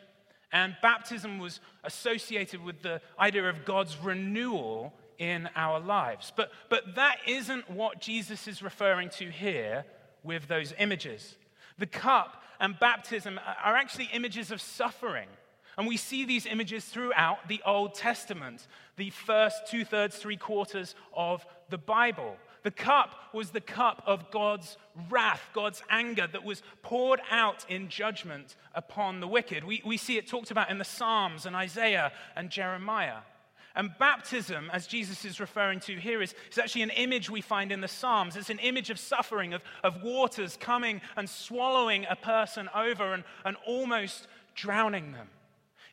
And 0.52 0.76
baptism 0.82 1.38
was 1.38 1.60
associated 1.84 2.64
with 2.64 2.82
the 2.82 3.02
idea 3.20 3.48
of 3.48 3.66
God's 3.66 3.96
renewal 3.98 4.94
in 5.20 5.48
our 5.56 5.80
lives. 5.80 6.34
But, 6.36 6.52
but 6.70 6.96
that 6.96 7.18
isn't 7.28 7.70
what 7.70 8.02
Jesus 8.02 8.48
is 8.48 8.64
referring 8.64 9.10
to 9.12 9.30
here 9.30 9.86
with 10.24 10.48
those 10.48 10.74
images. 10.80 11.36
The 11.80 11.88
cup 11.88 12.44
and 12.60 12.78
baptism 12.78 13.40
are 13.64 13.76
actually 13.76 14.10
images 14.14 14.52
of 14.52 14.62
suffering. 14.62 15.28
And 15.78 15.88
we 15.88 15.96
see 15.96 16.26
these 16.26 16.46
images 16.46 16.84
throughout 16.86 17.48
the 17.48 17.62
Old 17.66 17.94
Testament, 17.94 18.68
the 18.98 19.12
first 19.12 19.68
two 19.68 19.86
thirds, 19.86 20.18
three 20.18 20.36
quarters 20.36 20.94
of 21.16 21.46
the 21.70 21.78
Bible. 21.78 22.36
The 22.64 22.72
cup 22.72 23.16
was 23.34 23.52
the 23.52 23.62
cup 23.62 24.04
of 24.06 24.30
God's 24.30 24.76
wrath, 25.10 25.50
God's 25.54 25.82
anger 25.90 26.28
that 26.28 26.44
was 26.44 26.62
poured 26.82 27.22
out 27.32 27.66
in 27.70 27.88
judgment 27.88 28.58
upon 28.76 29.22
the 29.22 29.28
wicked. 29.28 29.64
We, 29.64 29.82
we 29.86 29.96
see 29.96 30.18
it 30.18 30.28
talked 30.28 30.52
about 30.52 30.70
in 30.70 30.80
the 30.80 30.84
Psalms 30.84 31.46
and 31.46 31.56
Isaiah 31.56 32.12
and 32.36 32.50
Jeremiah. 32.50 33.20
And 33.76 33.92
baptism, 34.00 34.70
as 34.74 34.88
Jesus 34.88 35.24
is 35.26 35.40
referring 35.40 35.80
to 35.82 35.96
here, 35.96 36.22
is, 36.22 36.34
is 36.52 36.58
actually 36.58 36.82
an 36.82 36.90
image 36.90 37.30
we 37.30 37.42
find 37.42 37.72
in 37.72 37.82
the 37.82 37.88
Psalms. 37.88 38.36
It's 38.36 38.50
an 38.50 38.60
image 38.60 38.90
of 38.90 39.00
suffering, 39.00 39.54
of, 39.54 39.64
of 39.84 40.02
waters 40.02 40.58
coming 40.60 41.02
and 41.16 41.30
swallowing 41.30 42.06
a 42.10 42.16
person 42.16 42.68
over 42.76 43.14
and, 43.14 43.24
and 43.46 43.56
almost 43.68 44.28
drowning 44.56 45.12
them. 45.12 45.28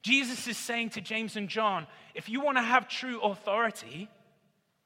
Jesus 0.02 0.46
is 0.46 0.56
saying 0.56 0.90
to 0.90 1.00
James 1.00 1.36
and 1.36 1.48
John 1.48 1.86
if 2.14 2.28
you 2.28 2.40
want 2.40 2.56
to 2.56 2.62
have 2.62 2.88
true 2.88 3.20
authority, 3.20 4.08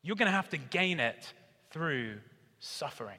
you're 0.02 0.16
going 0.16 0.26
to 0.26 0.32
have 0.32 0.48
to 0.48 0.58
gain 0.58 0.98
it 0.98 1.32
through 1.70 2.16
suffering. 2.58 3.18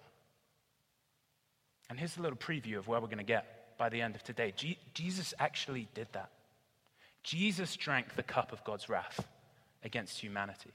And 1.89 1.97
here's 1.97 2.17
a 2.17 2.21
little 2.21 2.37
preview 2.37 2.77
of 2.77 2.87
where 2.87 2.99
we're 2.99 3.07
going 3.07 3.19
to 3.19 3.23
get 3.23 3.77
by 3.77 3.89
the 3.89 4.01
end 4.01 4.15
of 4.15 4.23
today. 4.23 4.53
Je- 4.55 4.79
Jesus 4.93 5.33
actually 5.39 5.87
did 5.93 6.07
that. 6.11 6.31
Jesus 7.23 7.75
drank 7.75 8.15
the 8.15 8.23
cup 8.23 8.51
of 8.51 8.63
God's 8.63 8.89
wrath 8.89 9.27
against 9.83 10.19
humanity. 10.19 10.71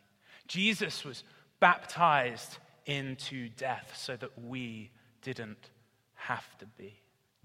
Jesus 0.48 1.04
was 1.04 1.25
baptized 1.60 2.58
into 2.86 3.48
death 3.50 3.94
so 3.96 4.16
that 4.16 4.30
we 4.38 4.90
didn't 5.22 5.70
have 6.14 6.56
to 6.58 6.66
be. 6.66 6.94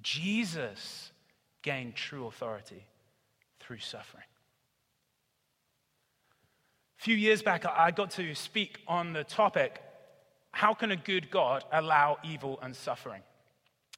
Jesus 0.02 1.12
gained 1.62 1.96
true 1.96 2.28
authority 2.28 2.86
through 3.60 3.80
suffering. 3.80 4.24
A 7.00 7.04
few 7.04 7.16
years 7.16 7.42
back, 7.42 7.66
I 7.66 7.92
got 7.92 8.12
to 8.12 8.36
speak 8.36 8.80
on 8.88 9.14
the 9.14 9.24
topic 9.24 9.82
how 10.52 10.74
can 10.74 10.92
a 10.92 10.96
good 10.96 11.32
God 11.32 11.64
allow 11.72 12.18
evil 12.24 12.60
and 12.62 12.76
suffering? 12.76 13.22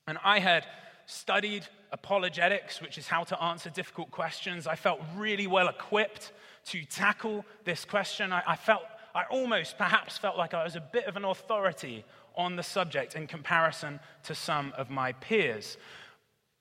And 0.07 0.17
I 0.23 0.39
had 0.39 0.65
studied 1.05 1.65
apologetics, 1.91 2.81
which 2.81 2.97
is 2.97 3.07
how 3.07 3.23
to 3.25 3.41
answer 3.41 3.69
difficult 3.69 4.11
questions. 4.11 4.67
I 4.67 4.75
felt 4.75 5.01
really 5.15 5.47
well 5.47 5.67
equipped 5.67 6.31
to 6.65 6.83
tackle 6.85 7.45
this 7.65 7.85
question. 7.85 8.31
I, 8.31 8.43
I 8.47 8.55
felt, 8.55 8.83
I 9.13 9.23
almost 9.29 9.77
perhaps 9.77 10.17
felt 10.17 10.37
like 10.37 10.53
I 10.53 10.63
was 10.63 10.75
a 10.75 10.81
bit 10.81 11.05
of 11.05 11.17
an 11.17 11.25
authority 11.25 12.05
on 12.35 12.55
the 12.55 12.63
subject 12.63 13.15
in 13.15 13.27
comparison 13.27 13.99
to 14.23 14.35
some 14.35 14.73
of 14.77 14.89
my 14.89 15.13
peers. 15.13 15.77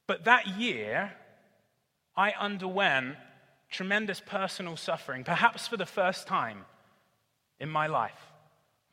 But 0.07 0.25
that 0.25 0.47
year, 0.47 1.13
I 2.17 2.33
underwent 2.33 3.17
tremendous 3.71 4.21
personal 4.21 4.77
suffering, 4.77 5.25
perhaps 5.25 5.67
for 5.67 5.77
the 5.77 5.87
first 5.87 6.27
time 6.27 6.67
in 7.59 7.71
my 7.71 7.87
life. 7.87 8.21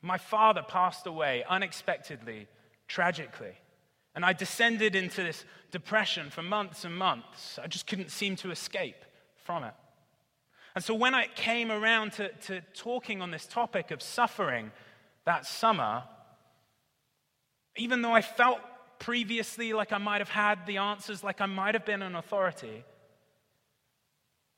My 0.00 0.16
father 0.16 0.62
passed 0.66 1.06
away 1.06 1.44
unexpectedly, 1.48 2.48
tragically. 2.88 3.52
And 4.14 4.24
I 4.24 4.32
descended 4.32 4.96
into 4.96 5.22
this 5.22 5.44
depression 5.70 6.30
for 6.30 6.42
months 6.42 6.84
and 6.84 6.96
months. 6.96 7.58
I 7.62 7.66
just 7.66 7.86
couldn't 7.86 8.10
seem 8.10 8.36
to 8.36 8.50
escape 8.50 9.04
from 9.44 9.64
it. 9.64 9.74
And 10.74 10.84
so 10.84 10.94
when 10.94 11.14
I 11.14 11.26
came 11.26 11.70
around 11.70 12.12
to, 12.14 12.28
to 12.46 12.60
talking 12.74 13.22
on 13.22 13.30
this 13.30 13.46
topic 13.46 13.90
of 13.90 14.02
suffering 14.02 14.70
that 15.24 15.46
summer, 15.46 16.04
even 17.76 18.02
though 18.02 18.12
I 18.12 18.22
felt 18.22 18.60
previously 18.98 19.72
like 19.72 19.92
I 19.92 19.98
might 19.98 20.20
have 20.20 20.28
had 20.28 20.66
the 20.66 20.76
answers, 20.76 21.24
like 21.24 21.40
I 21.40 21.46
might 21.46 21.74
have 21.74 21.84
been 21.84 22.02
an 22.02 22.14
authority, 22.14 22.84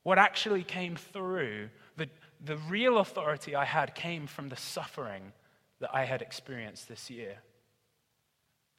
what 0.03 0.19
actually 0.19 0.65
came 0.65 0.97
through, 0.97 1.71
the, 1.97 2.09
the 2.45 2.57
real 2.57 2.99
authority 2.99 3.55
I 3.55 3.65
had 3.65 3.95
came 3.95 4.27
from 4.27 4.49
the 4.49 4.57
suffering 4.57 5.33
that 5.81 5.91
I 5.95 6.05
had 6.05 6.23
experienced 6.23 6.89
this 6.89 7.09
year. 7.09 7.39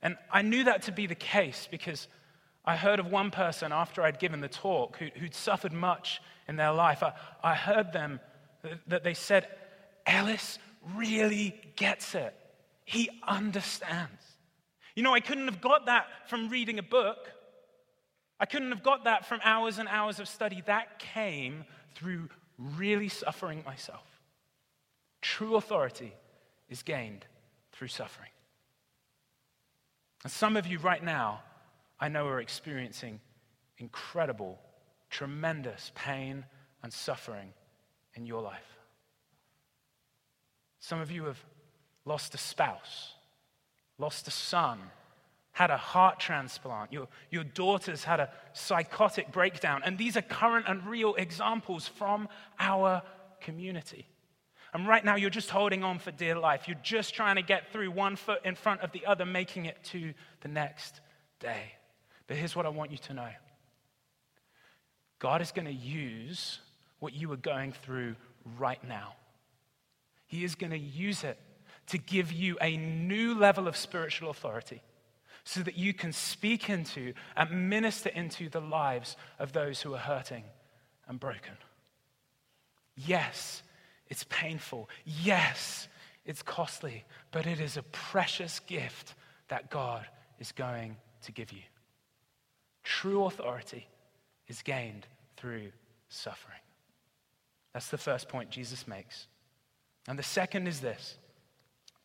And 0.02 0.18
I 0.32 0.42
knew 0.42 0.66
that 0.66 0.84
to 0.84 0.92
be 0.92 1.08
the 1.08 1.16
case 1.16 1.68
because 1.72 2.08
I 2.66 2.76
heard 2.78 3.00
of 3.00 3.08
one 3.08 3.30
person 3.30 3.72
after 3.72 4.02
I'd 4.02 4.20
given 4.20 4.40
the 4.40 4.48
talk 4.48 4.98
who, 4.98 5.10
would 5.22 5.36
suffered 5.36 5.74
much 5.74 6.22
in 6.48 6.56
their 6.56 6.72
life. 6.72 7.04
I, 7.04 7.14
I 7.44 7.56
heard 7.56 7.92
them 7.92 8.20
that 8.88 9.04
they 9.04 9.14
said, 9.14 9.48
Ellis 10.06 10.60
really 10.96 11.60
gets 11.76 12.16
it. 12.16 12.34
He 12.86 13.10
understands. 13.28 14.24
You 14.96 15.04
know, 15.04 15.14
I 15.14 15.20
couldn't 15.20 15.46
have 15.46 15.62
got 15.62 15.88
that 15.88 16.08
from 16.28 16.50
reading 16.50 16.80
a 16.80 16.84
book. 16.84 17.30
I 18.40 18.46
couldn't 18.46 18.72
have 18.72 18.84
got 18.84 19.06
that 19.06 19.26
from 19.26 19.40
hours 19.44 19.78
and 19.80 19.90
hours 19.90 20.20
of 20.20 20.28
study. 20.28 20.62
That 20.66 21.00
came 21.00 21.66
through 21.96 22.30
really 22.58 23.10
suffering 23.10 23.64
myself. 23.66 24.06
True 25.22 25.56
authority 25.56 26.14
is 26.70 26.84
gained 26.84 27.26
through 27.72 27.88
suffering. 27.88 28.30
And 30.24 30.32
some 30.32 30.56
of 30.56 30.68
you 30.68 30.80
right 30.80 31.04
now, 31.04 31.42
I 32.04 32.10
know, 32.10 32.26
we're 32.26 32.42
experiencing 32.42 33.22
incredible, 33.78 34.60
tremendous 35.10 35.94
pain 35.96 36.44
and 36.84 36.92
suffering 36.92 37.54
in 38.16 38.26
your 38.26 38.42
life. 38.42 38.78
Some 40.82 41.00
of 41.00 41.12
you 41.12 41.24
have 41.24 41.42
lost 42.04 42.36
a 42.36 42.38
spouse, 42.38 43.14
lost 43.98 44.28
a 44.28 44.32
son, 44.32 44.80
had 45.54 45.72
a 45.72 45.78
heart 45.78 46.20
transplant, 46.20 46.92
your, 46.92 47.08
your 47.32 47.46
daughter's 47.46 48.04
had 48.04 48.20
a 48.20 48.30
psychotic 48.52 49.32
breakdown. 49.32 49.82
And 49.86 49.98
these 49.98 50.18
are 50.18 50.22
current 50.22 50.66
and 50.68 50.86
real 50.86 51.16
examples 51.16 51.88
from 51.88 52.28
our 52.60 53.02
community. 53.40 54.10
And 54.74 54.90
right 54.90 55.06
now, 55.06 55.16
you're 55.16 55.30
just 55.30 55.52
holding 55.52 55.86
on 55.86 56.00
for 56.00 56.12
dear 56.12 56.36
life. 56.36 56.68
You're 56.68 56.76
just 56.84 57.14
trying 57.14 57.38
to 57.38 57.44
get 57.44 57.72
through 57.72 57.92
one 57.92 58.18
foot 58.18 58.42
in 58.44 58.56
front 58.56 58.82
of 58.82 58.92
the 58.92 59.06
other, 59.06 59.26
making 59.26 59.68
it 59.68 59.78
to 59.86 60.14
the 60.42 60.50
next 60.50 61.00
day. 61.40 61.76
But 62.28 62.38
here's 62.38 62.56
what 62.56 62.66
I 62.66 62.70
want 62.70 62.92
you 62.92 62.98
to 62.98 63.14
know 63.14 63.30
God 65.20 65.42
is 65.42 65.52
going 65.52 65.66
to 65.66 65.72
use 65.72 66.60
what 67.00 67.14
you 67.14 67.32
are 67.32 67.38
going 67.38 67.72
through 67.72 68.16
right 68.58 68.84
now. 68.88 69.16
He 70.26 70.44
is 70.44 70.56
going 70.56 70.72
to 70.72 70.78
use 70.78 71.24
it 71.24 71.38
to 71.88 71.98
give 71.98 72.32
you 72.32 72.58
a 72.62 72.78
new 72.78 73.36
level 73.36 73.68
of 73.68 73.76
spiritual 73.76 74.30
authority 74.30 74.82
so 75.44 75.62
that 75.62 75.78
you 75.78 75.94
can 75.94 76.14
speak 76.14 76.70
into 76.70 77.14
and 77.36 77.70
minister 77.70 78.10
into 78.10 78.50
the 78.50 78.62
lives 78.62 79.18
of 79.40 79.52
those 79.52 79.82
who 79.82 79.94
are 79.94 80.00
hurting 80.00 80.44
and 81.08 81.20
broken. 81.20 81.54
Yes, 82.96 83.64
it's 84.08 84.26
painful. 84.30 84.90
Yes, 85.06 85.88
it's 86.26 86.42
costly, 86.42 87.04
but 87.32 87.46
it 87.46 87.60
is 87.60 87.76
a 87.76 87.84
precious 87.84 88.60
gift 88.60 89.16
that 89.50 89.70
God 89.70 90.06
is 90.40 90.52
going 90.52 90.96
to 91.24 91.32
give 91.32 91.52
you. 91.52 91.62
True 92.84 93.26
authority 93.26 93.88
is 94.48 94.62
gained 94.62 95.08
through 95.38 95.72
suffering. 96.10 96.58
That's 97.74 97.90
the 97.90 97.98
first 97.98 98.30
point 98.30 98.50
Jesus 98.50 98.88
makes. 98.88 99.28
And 100.08 100.20
the 100.20 100.24
second 100.24 100.68
is 100.68 100.80
this 100.80 101.18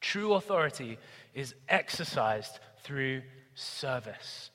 true 0.01 0.35
authority 0.35 0.99
is 1.35 1.55
exercised 1.69 2.59
through 2.83 3.23
service. 3.55 4.51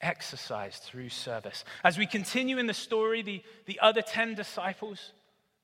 Exercised 0.00 0.82
through 0.82 1.10
service. 1.10 1.64
As 1.84 1.98
we 1.98 2.06
continue 2.06 2.58
in 2.58 2.66
the 2.66 2.74
story, 2.74 3.22
the, 3.22 3.42
the 3.66 3.78
other 3.80 4.02
10 4.02 4.34
disciples, 4.34 5.12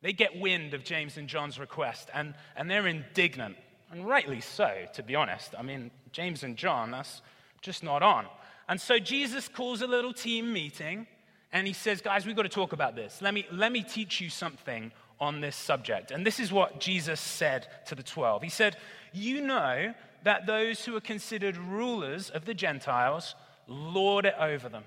they 0.02 0.12
get 0.12 0.38
wind 0.38 0.75
of 0.75 0.85
James 0.85 1.17
and 1.17 1.29
John's 1.29 1.59
request 1.59 2.11
and, 2.12 2.35
and 2.57 2.71
they're 2.71 2.87
indignant. 2.87 3.57
And 3.91 4.07
rightly 4.07 4.41
so, 4.41 4.87
to 4.95 5.02
be 5.02 5.14
honest. 5.14 5.55
I 5.59 5.62
mean, 5.62 5.91
James 6.12 6.43
and 6.43 6.57
John, 6.57 6.91
that's 6.91 7.21
just 7.61 7.83
not 7.83 8.02
on. 8.02 8.26
And 8.73 8.81
so 8.81 8.99
Jesus 8.99 9.49
calls 9.49 9.83
a 9.83 9.87
little 9.87 10.14
team 10.14 10.50
meeting 10.50 11.07
and 11.52 11.67
he 11.67 11.75
says, 11.75 12.00
Guys, 12.00 12.25
we've 12.25 12.35
got 12.35 12.45
to 12.45 12.49
talk 12.49 12.73
about 12.73 12.97
this. 12.97 13.21
Let 13.21 13.35
me, 13.35 13.45
let 13.52 13.71
me 13.71 13.83
teach 13.83 14.19
you 14.19 14.31
something 14.31 14.93
on 15.21 15.43
this 15.43 15.57
subject. 15.57 16.11
And 16.11 16.25
this 16.25 16.41
is 16.41 16.50
what 16.50 16.81
Jesus 16.81 17.21
said 17.21 17.67
to 17.88 17.95
the 17.95 18.02
12. 18.02 18.43
He 18.43 18.49
said, 18.49 18.79
You 19.12 19.43
know 19.43 19.93
that 20.23 20.47
those 20.47 20.87
who 20.87 20.97
are 20.97 21.02
considered 21.02 21.59
rulers 21.59 22.31
of 22.31 22.47
the 22.47 22.55
Gentiles 22.55 23.35
lord 23.67 24.25
it 24.25 24.37
over 24.41 24.71
them, 24.71 24.85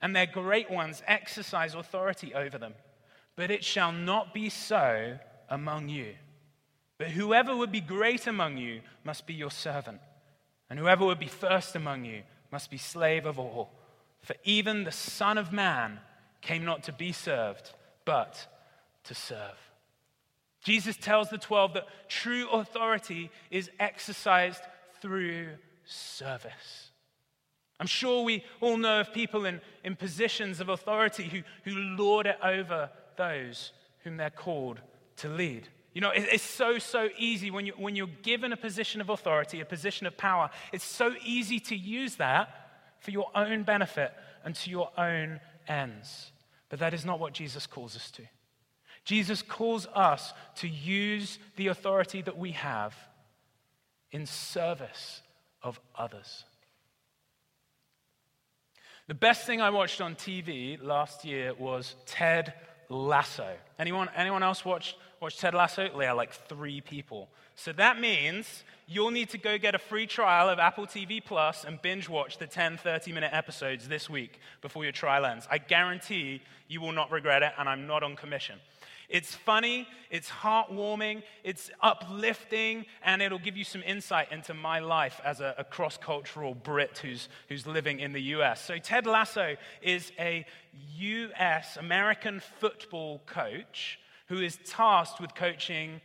and 0.00 0.14
their 0.14 0.26
great 0.26 0.70
ones 0.70 1.02
exercise 1.08 1.74
authority 1.74 2.32
over 2.34 2.56
them. 2.56 2.74
But 3.34 3.50
it 3.50 3.64
shall 3.64 3.90
not 3.90 4.32
be 4.32 4.48
so 4.48 5.18
among 5.48 5.88
you. 5.88 6.14
But 6.98 7.08
whoever 7.08 7.56
would 7.56 7.72
be 7.72 7.80
great 7.80 8.28
among 8.28 8.58
you 8.58 8.82
must 9.02 9.26
be 9.26 9.34
your 9.34 9.50
servant, 9.50 9.98
and 10.70 10.78
whoever 10.78 11.04
would 11.04 11.18
be 11.18 11.26
first 11.26 11.74
among 11.74 12.04
you 12.04 12.22
must 12.50 12.70
be 12.70 12.78
slave 12.78 13.26
of 13.26 13.38
all. 13.38 13.70
For 14.22 14.34
even 14.44 14.84
the 14.84 14.92
Son 14.92 15.38
of 15.38 15.52
Man 15.52 16.00
came 16.40 16.64
not 16.64 16.84
to 16.84 16.92
be 16.92 17.12
served, 17.12 17.72
but 18.04 18.46
to 19.04 19.14
serve. 19.14 19.56
Jesus 20.64 20.96
tells 20.96 21.30
the 21.30 21.38
12 21.38 21.74
that 21.74 21.86
true 22.08 22.48
authority 22.50 23.30
is 23.50 23.70
exercised 23.78 24.62
through 25.00 25.48
service. 25.84 26.90
I'm 27.80 27.86
sure 27.86 28.24
we 28.24 28.44
all 28.60 28.76
know 28.76 29.00
of 29.00 29.12
people 29.12 29.46
in, 29.46 29.60
in 29.84 29.94
positions 29.94 30.60
of 30.60 30.68
authority 30.68 31.24
who, 31.24 31.42
who 31.64 31.78
lord 31.78 32.26
it 32.26 32.38
over 32.42 32.90
those 33.16 33.72
whom 34.02 34.16
they're 34.16 34.30
called 34.30 34.80
to 35.18 35.28
lead. 35.28 35.68
You 35.98 36.02
know, 36.02 36.12
it's 36.14 36.44
so, 36.44 36.78
so 36.78 37.08
easy 37.18 37.50
when, 37.50 37.66
you, 37.66 37.72
when 37.76 37.96
you're 37.96 38.06
given 38.22 38.52
a 38.52 38.56
position 38.56 39.00
of 39.00 39.08
authority, 39.08 39.60
a 39.60 39.64
position 39.64 40.06
of 40.06 40.16
power, 40.16 40.48
it's 40.72 40.84
so 40.84 41.10
easy 41.24 41.58
to 41.58 41.74
use 41.74 42.14
that 42.18 42.70
for 43.00 43.10
your 43.10 43.28
own 43.34 43.64
benefit 43.64 44.12
and 44.44 44.54
to 44.54 44.70
your 44.70 44.92
own 44.96 45.40
ends. 45.66 46.30
But 46.68 46.78
that 46.78 46.94
is 46.94 47.04
not 47.04 47.18
what 47.18 47.32
Jesus 47.32 47.66
calls 47.66 47.96
us 47.96 48.12
to. 48.12 48.22
Jesus 49.04 49.42
calls 49.42 49.86
us 49.86 50.32
to 50.58 50.68
use 50.68 51.40
the 51.56 51.66
authority 51.66 52.22
that 52.22 52.38
we 52.38 52.52
have 52.52 52.94
in 54.12 54.24
service 54.24 55.20
of 55.64 55.80
others. 55.96 56.44
The 59.08 59.14
best 59.14 59.48
thing 59.48 59.60
I 59.60 59.70
watched 59.70 60.00
on 60.00 60.14
TV 60.14 60.80
last 60.80 61.24
year 61.24 61.54
was 61.54 61.96
Ted 62.06 62.54
Lasso. 62.88 63.56
Anyone, 63.80 64.08
anyone 64.14 64.44
else 64.44 64.64
watch, 64.64 64.94
watch 65.20 65.38
Ted 65.38 65.54
Lasso? 65.54 65.88
Yeah, 65.98 66.12
like 66.12 66.32
three 66.32 66.80
people. 66.80 67.28
So 67.54 67.72
that 67.72 68.00
means 68.00 68.64
you'll 68.86 69.10
need 69.10 69.30
to 69.30 69.38
go 69.38 69.58
get 69.58 69.74
a 69.74 69.78
free 69.78 70.06
trial 70.06 70.48
of 70.48 70.58
Apple 70.58 70.86
TV 70.86 71.24
Plus 71.24 71.64
and 71.64 71.80
binge 71.82 72.08
watch 72.08 72.38
the 72.38 72.46
10 72.46 72.78
30 72.78 73.12
minute 73.12 73.30
episodes 73.32 73.88
this 73.88 74.08
week 74.08 74.38
before 74.62 74.84
your 74.84 74.92
trial 74.92 75.26
ends. 75.26 75.46
I 75.50 75.58
guarantee 75.58 76.40
you 76.68 76.80
will 76.80 76.92
not 76.92 77.10
regret 77.10 77.42
it, 77.42 77.52
and 77.58 77.68
I'm 77.68 77.86
not 77.86 78.02
on 78.02 78.16
commission. 78.16 78.58
It's 79.08 79.34
funny, 79.34 79.88
it's 80.10 80.28
heartwarming, 80.28 81.22
it's 81.42 81.70
uplifting, 81.80 82.84
and 83.02 83.22
it'll 83.22 83.38
give 83.38 83.56
you 83.56 83.64
some 83.64 83.82
insight 83.84 84.30
into 84.30 84.52
my 84.52 84.80
life 84.80 85.18
as 85.24 85.40
a, 85.40 85.54
a 85.56 85.64
cross 85.64 85.96
cultural 85.96 86.54
Brit 86.54 86.98
who's, 86.98 87.30
who's 87.48 87.66
living 87.66 88.00
in 88.00 88.12
the 88.12 88.20
US. 88.34 88.62
So, 88.62 88.76
Ted 88.76 89.06
Lasso 89.06 89.56
is 89.80 90.12
a 90.18 90.44
US 90.98 91.78
American 91.78 92.40
football 92.60 93.22
coach 93.24 93.98
who 94.28 94.40
is 94.40 94.58
tasked 94.64 95.20
with 95.20 95.34
coaching 95.34 96.00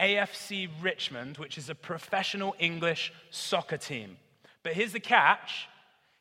AFC 0.00 0.68
Richmond, 0.80 1.38
which 1.38 1.58
is 1.58 1.68
a 1.68 1.74
professional 1.74 2.54
English 2.58 3.12
soccer 3.30 3.76
team. 3.76 4.16
But 4.62 4.74
here's 4.74 4.92
the 4.92 5.00
catch 5.00 5.68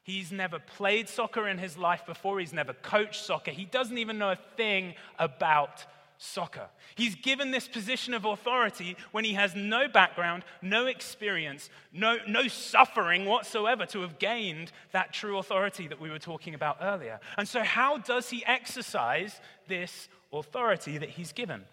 He's 0.04 0.32
never 0.32 0.58
played 0.60 1.08
soccer 1.08 1.48
in 1.48 1.58
his 1.60 1.78
life 1.78 2.06
before. 2.06 2.40
He's 2.40 2.54
never 2.54 2.74
coached 2.74 3.24
soccer. 3.24 3.52
He 3.52 3.66
doesn't 3.66 3.98
even 3.98 4.18
know 4.18 4.32
a 4.32 4.40
thing 4.58 4.96
about 5.20 5.86
soccer. 6.18 6.68
He's 6.96 7.16
given 7.16 7.52
this 7.52 7.68
position 7.68 8.14
of 8.14 8.26
authority 8.26 8.98
when 9.12 9.26
he 9.26 9.34
has 9.34 9.56
no 9.56 9.88
background, 9.88 10.44
no 10.62 10.88
experience, 10.88 11.70
no, 11.94 12.18
no 12.28 12.48
suffering 12.48 13.26
whatsoever 13.26 13.86
to 13.88 14.02
have 14.02 14.18
gained 14.18 14.72
that 14.92 15.14
true 15.14 15.38
authority 15.38 15.88
that 15.88 16.02
we 16.02 16.10
were 16.10 16.20
talking 16.20 16.56
about 16.56 16.78
earlier. 16.82 17.20
And 17.38 17.48
so, 17.48 17.64
how 17.64 17.98
does 17.98 18.30
he 18.30 18.44
exercise 18.46 19.40
this 19.68 20.10
authority 20.34 20.98
that 20.98 21.10
he's 21.10 21.32
given? 21.32 21.64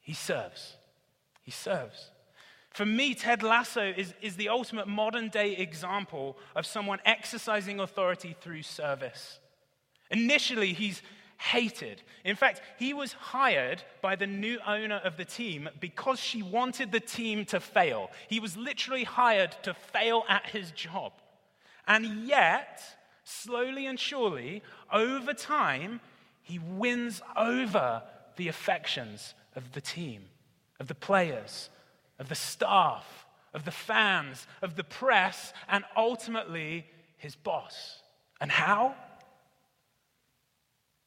He 0.00 0.14
serves. 0.14 0.76
He 1.42 1.50
serves. 1.50 2.10
For 2.70 2.84
me, 2.84 3.14
Ted 3.14 3.42
Lasso 3.42 3.92
is, 3.96 4.12
is 4.20 4.36
the 4.36 4.50
ultimate 4.50 4.86
modern 4.86 5.30
day 5.30 5.56
example 5.56 6.36
of 6.54 6.66
someone 6.66 6.98
exercising 7.04 7.80
authority 7.80 8.36
through 8.40 8.62
service. 8.62 9.40
Initially, 10.10 10.74
he's 10.74 11.02
hated. 11.38 12.02
In 12.24 12.36
fact, 12.36 12.60
he 12.78 12.92
was 12.94 13.12
hired 13.14 13.82
by 14.02 14.16
the 14.16 14.26
new 14.26 14.58
owner 14.66 15.00
of 15.04 15.16
the 15.16 15.24
team 15.24 15.68
because 15.80 16.20
she 16.20 16.42
wanted 16.42 16.92
the 16.92 17.00
team 17.00 17.44
to 17.46 17.60
fail. 17.60 18.10
He 18.28 18.40
was 18.40 18.56
literally 18.56 19.04
hired 19.04 19.56
to 19.62 19.74
fail 19.74 20.24
at 20.28 20.50
his 20.50 20.70
job. 20.70 21.12
And 21.86 22.26
yet, 22.26 22.82
slowly 23.24 23.86
and 23.86 23.98
surely, 23.98 24.62
over 24.92 25.32
time, 25.32 26.00
he 26.46 26.58
wins 26.58 27.20
over 27.36 28.02
the 28.36 28.48
affections 28.48 29.34
of 29.54 29.72
the 29.72 29.80
team, 29.80 30.22
of 30.80 30.88
the 30.88 30.94
players, 30.94 31.70
of 32.18 32.28
the 32.28 32.34
staff, 32.34 33.26
of 33.52 33.64
the 33.64 33.70
fans, 33.70 34.46
of 34.62 34.76
the 34.76 34.84
press, 34.84 35.52
and 35.68 35.84
ultimately 35.96 36.86
his 37.18 37.36
boss. 37.36 38.02
And 38.40 38.50
how? 38.50 38.94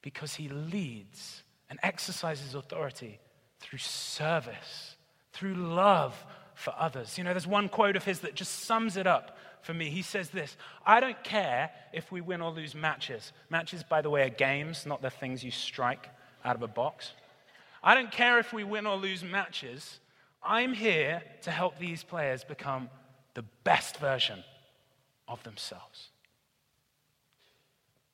because 0.02 0.34
he 0.34 0.48
leads 0.48 1.42
and 1.68 1.78
exercises 1.82 2.54
authority 2.54 3.18
through 3.58 3.78
service, 3.78 4.96
through 5.32 5.54
love 5.54 6.24
for 6.54 6.74
others. 6.76 7.18
You 7.18 7.24
know, 7.24 7.30
there's 7.30 7.46
one 7.46 7.68
quote 7.68 7.96
of 7.96 8.04
his 8.04 8.20
that 8.20 8.34
just 8.34 8.64
sums 8.64 8.96
it 8.96 9.06
up 9.06 9.36
for 9.62 9.74
me. 9.74 9.90
He 9.90 10.02
says 10.02 10.30
this 10.30 10.56
I 10.84 11.00
don't 11.00 11.22
care 11.24 11.70
if 11.92 12.10
we 12.10 12.20
win 12.20 12.40
or 12.40 12.50
lose 12.50 12.74
matches. 12.74 13.32
Matches, 13.48 13.82
by 13.82 14.02
the 14.02 14.10
way, 14.10 14.22
are 14.22 14.30
games, 14.30 14.86
not 14.86 15.02
the 15.02 15.10
things 15.10 15.44
you 15.44 15.50
strike 15.50 16.08
out 16.44 16.56
of 16.56 16.62
a 16.62 16.68
box. 16.68 17.12
I 17.82 17.94
don't 17.94 18.12
care 18.12 18.38
if 18.38 18.52
we 18.52 18.64
win 18.64 18.86
or 18.86 18.96
lose 18.96 19.22
matches. 19.22 20.00
I'm 20.42 20.72
here 20.72 21.22
to 21.42 21.50
help 21.50 21.78
these 21.78 22.02
players 22.02 22.44
become 22.44 22.88
the 23.34 23.44
best 23.64 23.98
version 23.98 24.42
of 25.28 25.42
themselves. 25.42 26.08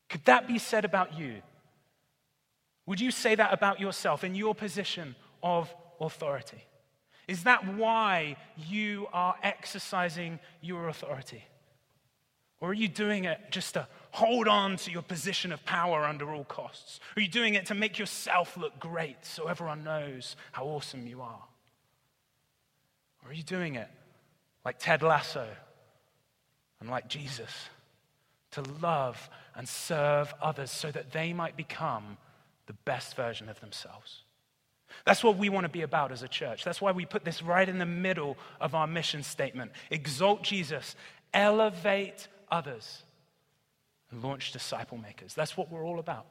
Could 0.09 0.25
that 0.25 0.47
be 0.47 0.59
said 0.59 0.85
about 0.85 1.19
you? 1.19 1.43
Would 2.87 3.01
you 3.01 3.11
say 3.11 3.35
that 3.35 3.53
about 3.53 3.81
yourself 3.81 4.23
in 4.23 4.35
your 4.35 4.55
position 4.55 5.17
of 5.43 5.73
authority? 6.01 6.65
Is 7.29 7.45
that 7.45 7.75
why 7.75 8.37
you 8.57 9.09
are 9.13 9.35
exercising 9.43 10.39
your 10.61 10.89
authority? 10.89 11.45
Or 12.61 12.71
are 12.71 12.75
you 12.75 12.89
doing 12.89 13.25
it 13.25 13.39
just 13.51 13.75
to 13.75 13.87
hold 14.13 14.49
on 14.49 14.77
to 14.79 14.91
your 14.91 15.03
position 15.03 15.53
of 15.53 15.65
power 15.65 16.05
under 16.05 16.33
all 16.33 16.45
costs? 16.45 17.01
Are 17.17 17.21
you 17.21 17.29
doing 17.29 17.55
it 17.55 17.67
to 17.67 17.75
make 17.75 17.99
yourself 17.99 18.57
look 18.57 18.79
great 18.79 19.25
so 19.27 19.47
everyone 19.47 19.85
knows 19.85 20.37
how 20.53 20.65
awesome 20.65 21.07
you 21.07 21.21
are? 21.21 21.45
Or 23.23 23.31
are 23.31 23.35
you 23.35 23.43
doing 23.43 23.75
it 23.75 23.89
like 24.65 24.79
Ted 24.79 25.03
Lasso 25.03 25.47
and 26.81 26.89
like 26.89 27.09
Jesus 27.09 27.69
to 28.53 28.63
love 28.81 29.29
and 29.55 29.69
serve 29.69 30.33
others 30.41 30.71
so 30.71 30.91
that 30.91 31.13
they 31.13 31.33
might 31.33 31.57
become 31.57 32.17
the 32.67 32.73
best 32.73 33.15
version 33.17 33.49
of 33.49 33.61
themselves. 33.61 34.23
That's 35.05 35.23
what 35.23 35.37
we 35.37 35.49
want 35.49 35.65
to 35.65 35.69
be 35.69 35.83
about 35.83 36.13
as 36.13 36.23
a 36.23 36.29
church. 36.29 36.65
That's 36.65 36.81
why 36.81 36.93
we 36.93 37.05
put 37.05 37.25
this 37.25 37.43
right 37.43 37.69
in 37.69 37.79
the 37.79 37.87
middle 37.87 38.37
of 38.61 38.75
our 38.75 38.87
mission 38.87 39.23
statement 39.23 39.73
exalt 39.91 40.43
Jesus, 40.43 40.97
elevate 41.35 42.29
others, 42.51 43.03
and 44.11 44.23
launch 44.23 44.53
disciple 44.53 44.99
makers. 44.99 45.35
That's 45.35 45.57
what 45.57 45.71
we're 45.71 45.85
all 45.85 45.99
about. 45.99 46.27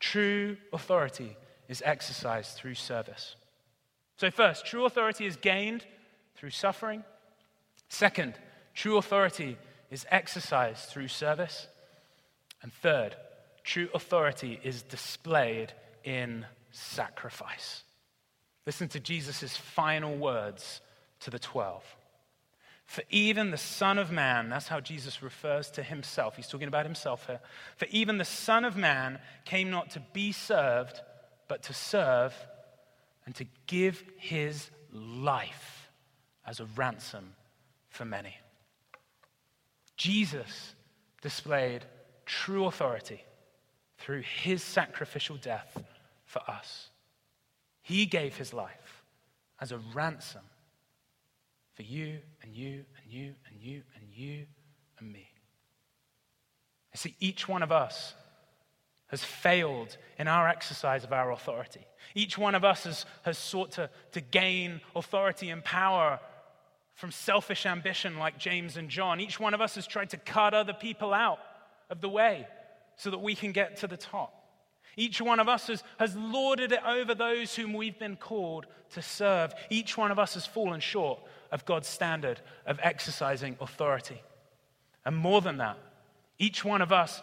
True 0.00 0.56
authority 0.72 1.36
is 1.68 1.82
exercised 1.84 2.56
through 2.56 2.74
service. 2.74 3.36
So, 4.16 4.30
first, 4.30 4.66
true 4.66 4.84
authority 4.84 5.26
is 5.26 5.36
gained 5.36 5.84
through 6.34 6.50
suffering. 6.50 7.04
Second, 7.88 8.34
true 8.74 8.98
authority 8.98 9.56
is 9.90 10.06
exercised 10.10 10.88
through 10.88 11.08
service. 11.08 11.68
And 12.62 12.72
third, 12.72 13.16
True 13.64 13.88
authority 13.94 14.60
is 14.62 14.82
displayed 14.82 15.72
in 16.04 16.46
sacrifice. 16.70 17.82
Listen 18.66 18.88
to 18.88 19.00
Jesus' 19.00 19.56
final 19.56 20.16
words 20.16 20.80
to 21.20 21.30
the 21.30 21.38
12. 21.38 21.82
For 22.86 23.02
even 23.10 23.50
the 23.50 23.56
Son 23.56 23.98
of 23.98 24.10
Man, 24.10 24.48
that's 24.48 24.68
how 24.68 24.80
Jesus 24.80 25.22
refers 25.22 25.70
to 25.72 25.82
himself. 25.82 26.36
He's 26.36 26.48
talking 26.48 26.68
about 26.68 26.84
himself 26.84 27.26
here. 27.26 27.40
For 27.76 27.86
even 27.90 28.18
the 28.18 28.24
Son 28.24 28.64
of 28.64 28.76
Man 28.76 29.18
came 29.44 29.70
not 29.70 29.90
to 29.90 30.00
be 30.12 30.32
served, 30.32 31.00
but 31.48 31.62
to 31.64 31.74
serve 31.74 32.34
and 33.24 33.34
to 33.36 33.46
give 33.66 34.02
his 34.16 34.70
life 34.92 35.90
as 36.46 36.60
a 36.60 36.66
ransom 36.76 37.34
for 37.88 38.04
many. 38.04 38.36
Jesus 39.96 40.74
displayed 41.22 41.84
true 42.26 42.66
authority 42.66 43.24
through 43.98 44.22
his 44.22 44.62
sacrificial 44.62 45.36
death 45.36 45.82
for 46.32 46.42
us. 46.50 46.88
He 47.82 48.06
gave 48.06 48.36
his 48.36 48.54
life 48.54 49.04
as 49.60 49.70
a 49.70 49.78
ransom 49.94 50.40
for 51.74 51.82
you 51.82 52.18
and 52.42 52.54
you 52.54 52.84
and 53.02 53.12
you 53.12 53.34
and 53.46 53.60
you 53.60 53.82
and 53.94 54.04
you 54.10 54.46
and 54.98 55.12
me. 55.12 55.28
You 56.94 56.98
see, 56.98 57.14
each 57.20 57.46
one 57.48 57.62
of 57.62 57.70
us 57.70 58.14
has 59.08 59.22
failed 59.22 59.98
in 60.18 60.26
our 60.26 60.48
exercise 60.48 61.04
of 61.04 61.12
our 61.12 61.32
authority. 61.32 61.86
Each 62.14 62.38
one 62.38 62.54
of 62.54 62.64
us 62.64 62.84
has, 62.84 63.04
has 63.22 63.36
sought 63.36 63.72
to, 63.72 63.90
to 64.12 64.20
gain 64.22 64.80
authority 64.96 65.50
and 65.50 65.62
power 65.62 66.18
from 66.94 67.10
selfish 67.10 67.66
ambition, 67.66 68.18
like 68.18 68.38
James 68.38 68.78
and 68.78 68.88
John. 68.88 69.20
Each 69.20 69.38
one 69.38 69.52
of 69.52 69.60
us 69.60 69.74
has 69.74 69.86
tried 69.86 70.10
to 70.10 70.16
cut 70.16 70.54
other 70.54 70.72
people 70.72 71.12
out 71.12 71.40
of 71.90 72.00
the 72.00 72.08
way 72.08 72.46
so 72.96 73.10
that 73.10 73.20
we 73.20 73.34
can 73.34 73.52
get 73.52 73.76
to 73.78 73.86
the 73.86 73.98
top. 73.98 74.41
Each 74.96 75.20
one 75.20 75.40
of 75.40 75.48
us 75.48 75.68
has, 75.68 75.82
has 75.98 76.16
lorded 76.16 76.72
it 76.72 76.80
over 76.86 77.14
those 77.14 77.54
whom 77.54 77.72
we've 77.72 77.98
been 77.98 78.16
called 78.16 78.66
to 78.90 79.02
serve. 79.02 79.54
Each 79.70 79.96
one 79.96 80.10
of 80.10 80.18
us 80.18 80.34
has 80.34 80.46
fallen 80.46 80.80
short 80.80 81.20
of 81.50 81.64
God's 81.64 81.88
standard 81.88 82.40
of 82.66 82.78
exercising 82.82 83.56
authority. 83.60 84.20
And 85.04 85.16
more 85.16 85.40
than 85.40 85.58
that, 85.58 85.78
each 86.38 86.64
one 86.64 86.82
of 86.82 86.92
us 86.92 87.22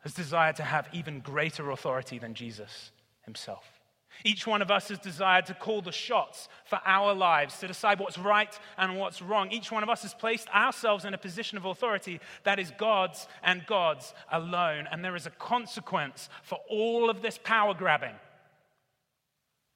has 0.00 0.14
desired 0.14 0.56
to 0.56 0.62
have 0.62 0.88
even 0.92 1.20
greater 1.20 1.70
authority 1.70 2.18
than 2.18 2.34
Jesus 2.34 2.90
himself. 3.24 3.77
Each 4.24 4.46
one 4.46 4.62
of 4.62 4.70
us 4.70 4.88
has 4.88 4.98
desired 4.98 5.46
to 5.46 5.54
call 5.54 5.80
the 5.80 5.92
shots 5.92 6.48
for 6.64 6.80
our 6.84 7.14
lives, 7.14 7.58
to 7.58 7.68
decide 7.68 8.00
what's 8.00 8.18
right 8.18 8.58
and 8.76 8.98
what's 8.98 9.22
wrong. 9.22 9.50
Each 9.50 9.70
one 9.70 9.82
of 9.82 9.88
us 9.88 10.02
has 10.02 10.14
placed 10.14 10.48
ourselves 10.48 11.04
in 11.04 11.14
a 11.14 11.18
position 11.18 11.56
of 11.56 11.64
authority 11.64 12.20
that 12.44 12.58
is 12.58 12.72
God's 12.78 13.28
and 13.42 13.64
God's 13.66 14.12
alone. 14.32 14.88
And 14.90 15.04
there 15.04 15.16
is 15.16 15.26
a 15.26 15.30
consequence 15.30 16.28
for 16.42 16.58
all 16.68 17.10
of 17.10 17.22
this 17.22 17.38
power 17.42 17.74
grabbing. 17.74 18.14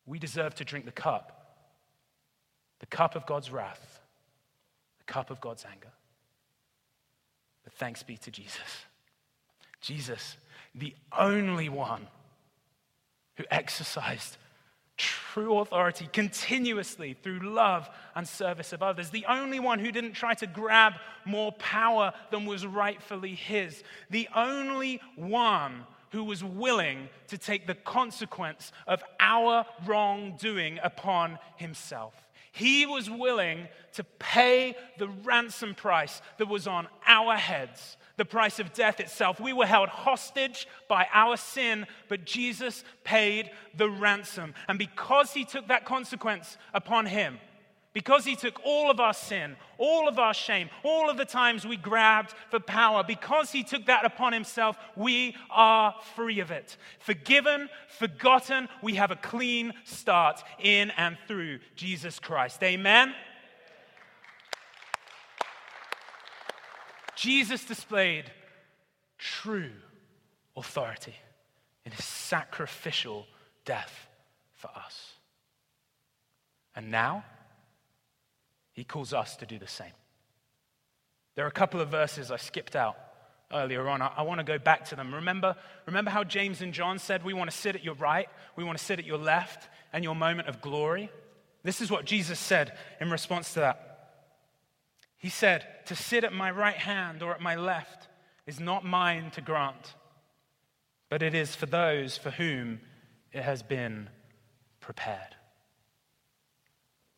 We 0.06 0.18
deserve 0.18 0.54
to 0.56 0.64
drink 0.64 0.84
the 0.84 0.92
cup 0.92 1.38
the 2.80 2.86
cup 2.86 3.14
of 3.14 3.24
God's 3.26 3.48
wrath, 3.48 4.00
the 4.98 5.04
cup 5.04 5.30
of 5.30 5.40
God's 5.40 5.64
anger. 5.64 5.92
But 7.62 7.72
thanks 7.74 8.02
be 8.02 8.16
to 8.16 8.30
Jesus. 8.32 8.86
Jesus, 9.80 10.36
the 10.74 10.92
only 11.16 11.68
one 11.68 12.08
who 13.36 13.44
exercised 13.50 14.36
true 14.96 15.58
authority 15.58 16.08
continuously 16.12 17.16
through 17.22 17.40
love 17.40 17.88
and 18.14 18.28
service 18.28 18.72
of 18.72 18.82
others. 18.82 19.10
The 19.10 19.24
only 19.26 19.58
one 19.58 19.78
who 19.78 19.90
didn't 19.90 20.12
try 20.12 20.34
to 20.34 20.46
grab 20.46 20.94
more 21.24 21.52
power 21.52 22.12
than 22.30 22.46
was 22.46 22.66
rightfully 22.66 23.34
his. 23.34 23.82
The 24.10 24.28
only 24.34 25.00
one 25.16 25.86
who 26.10 26.24
was 26.24 26.44
willing 26.44 27.08
to 27.28 27.38
take 27.38 27.66
the 27.66 27.74
consequence 27.74 28.70
of 28.86 29.02
our 29.18 29.64
wrongdoing 29.86 30.78
upon 30.82 31.38
himself. 31.56 32.14
He 32.52 32.84
was 32.84 33.08
willing 33.08 33.66
to 33.94 34.04
pay 34.04 34.76
the 34.98 35.08
ransom 35.08 35.74
price 35.74 36.20
that 36.36 36.48
was 36.48 36.66
on 36.66 36.86
our 37.06 37.34
heads 37.36 37.96
the 38.16 38.24
price 38.24 38.58
of 38.58 38.72
death 38.72 39.00
itself. 39.00 39.40
We 39.40 39.52
were 39.52 39.66
held 39.66 39.88
hostage 39.88 40.68
by 40.88 41.06
our 41.12 41.36
sin, 41.36 41.86
but 42.08 42.24
Jesus 42.24 42.84
paid 43.04 43.50
the 43.76 43.88
ransom. 43.88 44.54
And 44.68 44.78
because 44.78 45.32
he 45.32 45.44
took 45.44 45.68
that 45.68 45.84
consequence 45.84 46.56
upon 46.74 47.06
him, 47.06 47.38
Because 47.92 48.24
he 48.24 48.36
took 48.36 48.58
all 48.64 48.90
of 48.90 49.00
our 49.00 49.12
sin, 49.12 49.56
all 49.76 50.08
of 50.08 50.18
our 50.18 50.32
shame, 50.32 50.70
all 50.82 51.10
of 51.10 51.18
the 51.18 51.26
times 51.26 51.66
we 51.66 51.76
grabbed 51.76 52.34
for 52.50 52.58
power, 52.58 53.04
because 53.06 53.52
he 53.52 53.62
took 53.62 53.86
that 53.86 54.06
upon 54.06 54.32
himself, 54.32 54.78
we 54.96 55.36
are 55.50 55.94
free 56.16 56.40
of 56.40 56.50
it. 56.50 56.78
Forgiven, 57.00 57.68
forgotten, 57.98 58.68
we 58.82 58.94
have 58.94 59.10
a 59.10 59.16
clean 59.16 59.74
start 59.84 60.42
in 60.58 60.90
and 60.92 61.18
through 61.28 61.58
Jesus 61.76 62.18
Christ. 62.18 62.62
Amen? 62.62 63.14
Jesus 67.22 67.64
displayed 67.64 68.24
true 69.16 69.70
authority 70.56 71.14
in 71.84 71.92
his 71.92 72.04
sacrificial 72.04 73.28
death 73.64 74.08
for 74.54 74.68
us. 74.74 75.12
And 76.74 76.90
now, 76.90 77.24
he 78.72 78.82
calls 78.82 79.12
us 79.12 79.36
to 79.36 79.46
do 79.46 79.56
the 79.56 79.68
same. 79.68 79.92
There 81.36 81.44
are 81.44 81.48
a 81.48 81.52
couple 81.52 81.80
of 81.80 81.90
verses 81.90 82.32
I 82.32 82.38
skipped 82.38 82.74
out 82.74 82.96
earlier 83.52 83.88
on. 83.88 84.02
I, 84.02 84.10
I 84.16 84.22
want 84.22 84.40
to 84.40 84.44
go 84.44 84.58
back 84.58 84.86
to 84.86 84.96
them. 84.96 85.14
Remember, 85.14 85.54
remember 85.86 86.10
how 86.10 86.24
James 86.24 86.60
and 86.60 86.74
John 86.74 86.98
said, 86.98 87.24
We 87.24 87.34
want 87.34 87.48
to 87.48 87.56
sit 87.56 87.76
at 87.76 87.84
your 87.84 87.94
right, 87.94 88.28
we 88.56 88.64
want 88.64 88.78
to 88.78 88.84
sit 88.84 88.98
at 88.98 89.04
your 89.04 89.18
left, 89.18 89.68
and 89.92 90.02
your 90.02 90.16
moment 90.16 90.48
of 90.48 90.60
glory? 90.60 91.08
This 91.62 91.80
is 91.80 91.88
what 91.88 92.04
Jesus 92.04 92.40
said 92.40 92.76
in 93.00 93.12
response 93.12 93.54
to 93.54 93.60
that. 93.60 93.91
He 95.22 95.28
said, 95.28 95.64
To 95.86 95.94
sit 95.94 96.24
at 96.24 96.32
my 96.32 96.50
right 96.50 96.76
hand 96.76 97.22
or 97.22 97.32
at 97.32 97.40
my 97.40 97.54
left 97.54 98.08
is 98.44 98.58
not 98.58 98.84
mine 98.84 99.30
to 99.30 99.40
grant, 99.40 99.94
but 101.08 101.22
it 101.22 101.32
is 101.32 101.54
for 101.54 101.66
those 101.66 102.18
for 102.18 102.32
whom 102.32 102.80
it 103.32 103.44
has 103.44 103.62
been 103.62 104.10
prepared. 104.80 105.36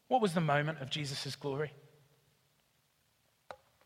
What 0.08 0.20
was 0.20 0.34
the 0.34 0.42
moment 0.42 0.82
of 0.82 0.90
Jesus' 0.90 1.34
glory? 1.34 1.72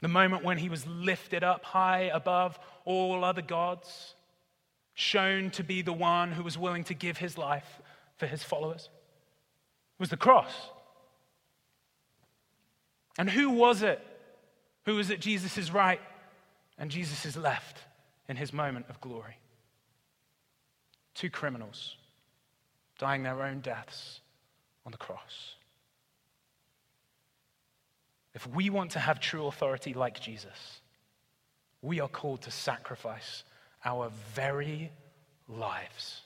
The 0.00 0.09
moment 0.09 0.42
when 0.42 0.59
he 0.59 0.68
was 0.68 0.85
lifted 0.85 1.44
up 1.44 1.64
high 1.64 2.11
above 2.12 2.59
all 2.85 3.24
other 3.24 3.42
gods, 3.42 4.16
shown 4.94 5.50
to 5.52 5.62
be 5.62 5.81
the 5.81 5.92
one 5.92 6.33
who 6.33 6.42
was 6.42 6.59
willing 6.59 6.83
to 6.83 6.94
give 6.94 7.18
his 7.18 7.38
life 7.38 7.81
for 8.16 8.26
his 8.26 8.42
followers. 8.42 8.88
It 9.96 10.00
was 10.00 10.11
the 10.11 10.16
cross. 10.16 10.52
And 13.16 13.31
who 13.31 13.50
was 13.50 13.83
it 13.83 14.04
who 14.88 14.94
was 14.94 15.11
at 15.11 15.20
Jesus' 15.20 15.70
right 15.70 16.01
and 16.79 16.90
Jesus' 16.90 17.37
left 17.37 17.77
in 18.27 18.37
his 18.37 18.55
moment 18.55 18.87
of 18.88 18.98
glory? 19.03 19.37
Two 21.14 21.29
criminals 21.29 21.94
dying 22.98 23.22
their 23.22 23.42
own 23.42 23.61
deaths 23.61 24.20
on 24.87 24.92
the 24.92 24.96
cross. 24.96 25.57
If 28.35 28.46
we 28.46 28.70
want 28.70 28.92
to 28.92 28.98
have 28.98 29.20
true 29.20 29.46
authority 29.46 29.92
like 29.92 30.20
Jesus, 30.20 30.81
we 31.83 32.01
are 32.01 32.09
called 32.09 32.40
to 32.42 32.51
sacrifice 32.51 33.44
our 33.85 34.11
very 34.33 34.90
lives. 35.48 36.22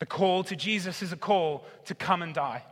The 0.00 0.06
call 0.06 0.42
to 0.42 0.56
Jesus 0.56 1.02
is 1.02 1.12
a 1.12 1.16
call 1.16 1.64
to 1.84 1.94
come 1.94 2.22
and 2.22 2.34
die. 2.34 2.64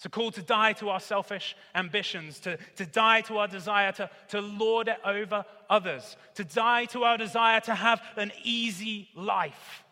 It's 0.00 0.06
a 0.06 0.08
call 0.08 0.30
to 0.30 0.40
die 0.40 0.72
to 0.72 0.88
our 0.88 0.98
selfish 0.98 1.54
ambitions, 1.74 2.40
to, 2.40 2.56
to 2.76 2.86
die 2.86 3.20
to 3.20 3.36
our 3.36 3.46
desire 3.46 3.92
to, 3.92 4.08
to 4.28 4.40
lord 4.40 4.88
it 4.88 4.96
over 5.04 5.44
others, 5.68 6.16
to 6.36 6.42
die 6.42 6.86
to 6.86 7.04
our 7.04 7.18
desire 7.18 7.60
to 7.60 7.74
have 7.74 8.00
an 8.16 8.32
easy 8.42 9.10
life. 9.14 9.84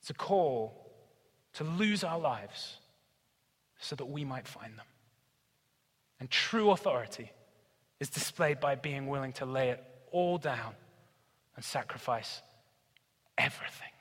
It's 0.00 0.10
a 0.10 0.14
call 0.14 0.90
to 1.52 1.62
lose 1.62 2.02
our 2.02 2.18
lives 2.18 2.78
so 3.78 3.94
that 3.94 4.06
we 4.06 4.24
might 4.24 4.48
find 4.48 4.76
them. 4.76 4.86
And 6.18 6.28
true 6.28 6.72
authority 6.72 7.30
is 8.00 8.08
displayed 8.08 8.58
by 8.58 8.74
being 8.74 9.06
willing 9.06 9.34
to 9.34 9.46
lay 9.46 9.68
it 9.68 9.84
all 10.10 10.38
down 10.38 10.74
and 11.54 11.64
sacrifice 11.64 12.42
everything. 13.38 13.92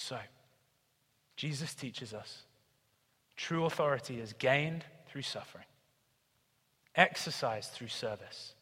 So, 0.00 0.16
Jesus 1.36 1.74
teaches 1.74 2.14
us 2.14 2.44
true 3.36 3.66
authority 3.66 4.18
is 4.18 4.32
gained 4.32 4.82
through 5.06 5.22
suffering, 5.22 5.66
exercised 6.94 7.72
through 7.72 7.88
service, 7.88 8.54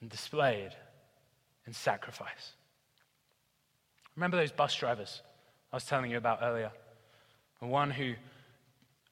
and 0.00 0.10
displayed 0.10 0.72
in 1.68 1.72
sacrifice. 1.72 2.54
Remember 4.16 4.36
those 4.36 4.50
bus 4.50 4.74
drivers 4.74 5.22
I 5.72 5.76
was 5.76 5.84
telling 5.84 6.10
you 6.10 6.16
about 6.16 6.40
earlier. 6.42 6.72
One 7.60 7.92
who 7.92 8.14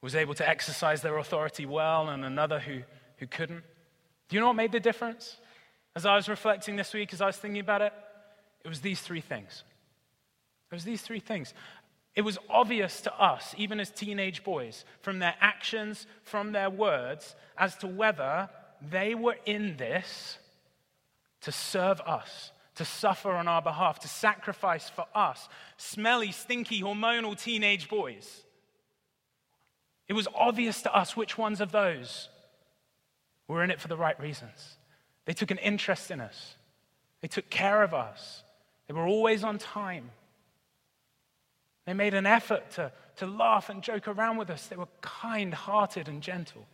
was 0.03 0.17
able 0.17 0.35
to 0.35 0.49
exercise 0.49 1.03
their 1.03 1.19
authority 1.19 1.67
well, 1.67 2.09
and 2.09 2.25
another 2.25 2.59
who, 2.59 2.81
who 3.19 3.29
couldn't. 3.29 3.63
Do 4.29 4.35
you 4.35 4.41
know 4.41 4.49
what 4.49 4.57
made 4.57 4.73
the 4.73 4.81
difference? 4.81 5.37
As 5.95 6.05
I 6.05 6.17
was 6.17 6.29
reflecting 6.29 6.75
this 6.75 6.93
week, 6.93 7.13
as 7.13 7.21
I 7.21 7.27
was 7.27 7.37
thinking 7.37 7.61
about 7.61 7.83
it, 7.83 7.93
it 8.65 8.69
was 8.69 8.81
these 8.81 9.01
three 9.01 9.21
things. 9.21 9.63
It 10.71 10.75
was 10.75 10.85
these 10.85 11.03
three 11.03 11.21
things. 11.21 11.55
It 12.15 12.23
was 12.23 12.39
obvious 12.51 13.01
to 13.03 13.15
us, 13.15 13.55
even 13.57 13.79
as 13.81 13.91
teenage 13.91 14.43
boys, 14.43 14.85
from 15.01 15.19
their 15.19 15.35
actions, 15.41 16.07
from 16.25 16.53
their 16.53 16.69
words, 16.69 17.37
as 17.57 17.77
to 17.77 17.87
whether 17.87 18.49
they 18.91 19.15
were 19.15 19.37
in 19.47 19.77
this 19.77 20.39
to 21.43 21.53
serve 21.53 22.01
us, 22.01 22.51
to 22.75 22.85
suffer 22.85 23.31
on 23.33 23.49
our 23.49 23.63
behalf, 23.63 24.01
to 24.01 24.09
sacrifice 24.09 24.89
for 24.89 25.07
us. 25.15 25.49
Smelly, 25.77 26.33
stinky, 26.33 26.83
hormonal 26.83 27.41
teenage 27.41 27.89
boys. 27.89 28.43
It 30.09 30.15
was 30.15 30.27
obvious 30.35 30.83
to 30.83 30.95
us 30.95 31.17
which 31.17 31.39
ones 31.39 31.61
of 31.61 31.71
those 31.71 32.29
were 33.47 33.63
in 33.63 33.71
it 33.71 33.81
for 33.81 33.89
the 33.89 33.97
right 33.97 34.19
reasons. 34.19 34.77
They 35.25 35.35
took 35.35 35.51
an 35.51 35.59
interest 35.59 36.11
in 36.11 36.21
us, 36.21 36.57
they 37.21 37.29
took 37.29 37.49
care 37.51 37.83
of 37.83 37.95
us, 37.95 38.43
they 38.87 38.95
were 38.95 39.07
always 39.07 39.45
on 39.45 39.59
time. 39.59 40.11
They 41.89 41.95
made 41.95 42.13
an 42.13 42.27
effort 42.27 42.73
to, 42.73 42.93
to 43.17 43.27
laugh 43.27 43.71
and 43.71 43.83
joke 43.83 44.09
around 44.09 44.37
with 44.37 44.51
us. 44.51 44.67
They 44.67 44.77
were 44.77 44.89
kind 45.01 45.55
hearted 45.55 46.07
and 46.07 46.23
gentle. 46.23 46.67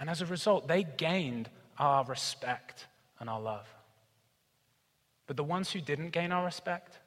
And 0.00 0.10
as 0.10 0.20
a 0.20 0.26
result, 0.26 0.66
they 0.66 0.82
gained 0.82 1.48
our 1.78 2.04
respect 2.04 2.86
and 3.20 3.30
our 3.30 3.40
love. 3.40 3.72
But 5.28 5.36
the 5.36 5.44
ones 5.44 5.70
who 5.70 5.80
didn't 5.80 6.10
gain 6.10 6.32
our 6.32 6.44
respect, 6.44 6.98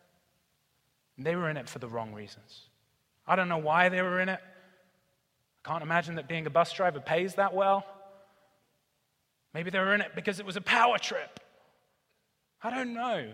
they 1.17 1.35
were 1.35 1.49
in 1.49 1.57
it 1.57 1.67
for 1.67 1.79
the 1.79 1.89
wrong 1.89 2.13
reasons. 2.13 2.61
I 3.27 3.35
don't 3.35 3.49
know 3.49 3.57
why 3.57 3.89
they 3.89 4.01
were 4.01 4.21
in 4.21 4.29
it. 4.29 4.39
I 5.65 5.69
can't 5.69 5.83
imagine 5.83 6.15
that 6.15 6.29
being 6.29 6.47
a 6.47 6.49
bus 6.49 6.71
driver 6.71 7.01
pays 7.01 7.35
that 7.35 7.53
well. 7.53 7.85
Maybe 9.53 9.69
they 9.69 9.79
were 9.79 9.93
in 9.93 9.99
it 9.99 10.15
because 10.15 10.39
it 10.39 10.45
was 10.45 10.55
a 10.55 10.61
power 10.61 10.97
trip. 10.97 11.41
I 12.63 12.69
don't 12.69 12.93
know. 12.93 13.33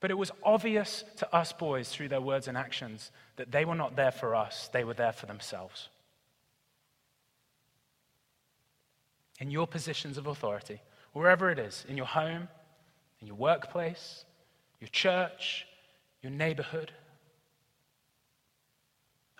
But 0.00 0.10
it 0.10 0.18
was 0.18 0.30
obvious 0.42 1.04
to 1.16 1.34
us 1.34 1.52
boys 1.52 1.88
through 1.88 2.08
their 2.08 2.20
words 2.20 2.46
and 2.46 2.56
actions 2.56 3.10
that 3.36 3.50
they 3.50 3.64
were 3.64 3.74
not 3.74 3.96
there 3.96 4.12
for 4.12 4.34
us, 4.34 4.70
they 4.72 4.84
were 4.84 4.94
there 4.94 5.12
for 5.12 5.26
themselves. 5.26 5.88
In 9.40 9.50
your 9.50 9.66
positions 9.66 10.18
of 10.18 10.26
authority, 10.26 10.80
wherever 11.12 11.50
it 11.50 11.58
is, 11.58 11.84
in 11.88 11.96
your 11.96 12.06
home, 12.06 12.48
in 13.20 13.26
your 13.26 13.36
workplace, 13.36 14.24
your 14.80 14.88
church, 14.88 15.66
your 16.22 16.32
neighborhood. 16.32 16.92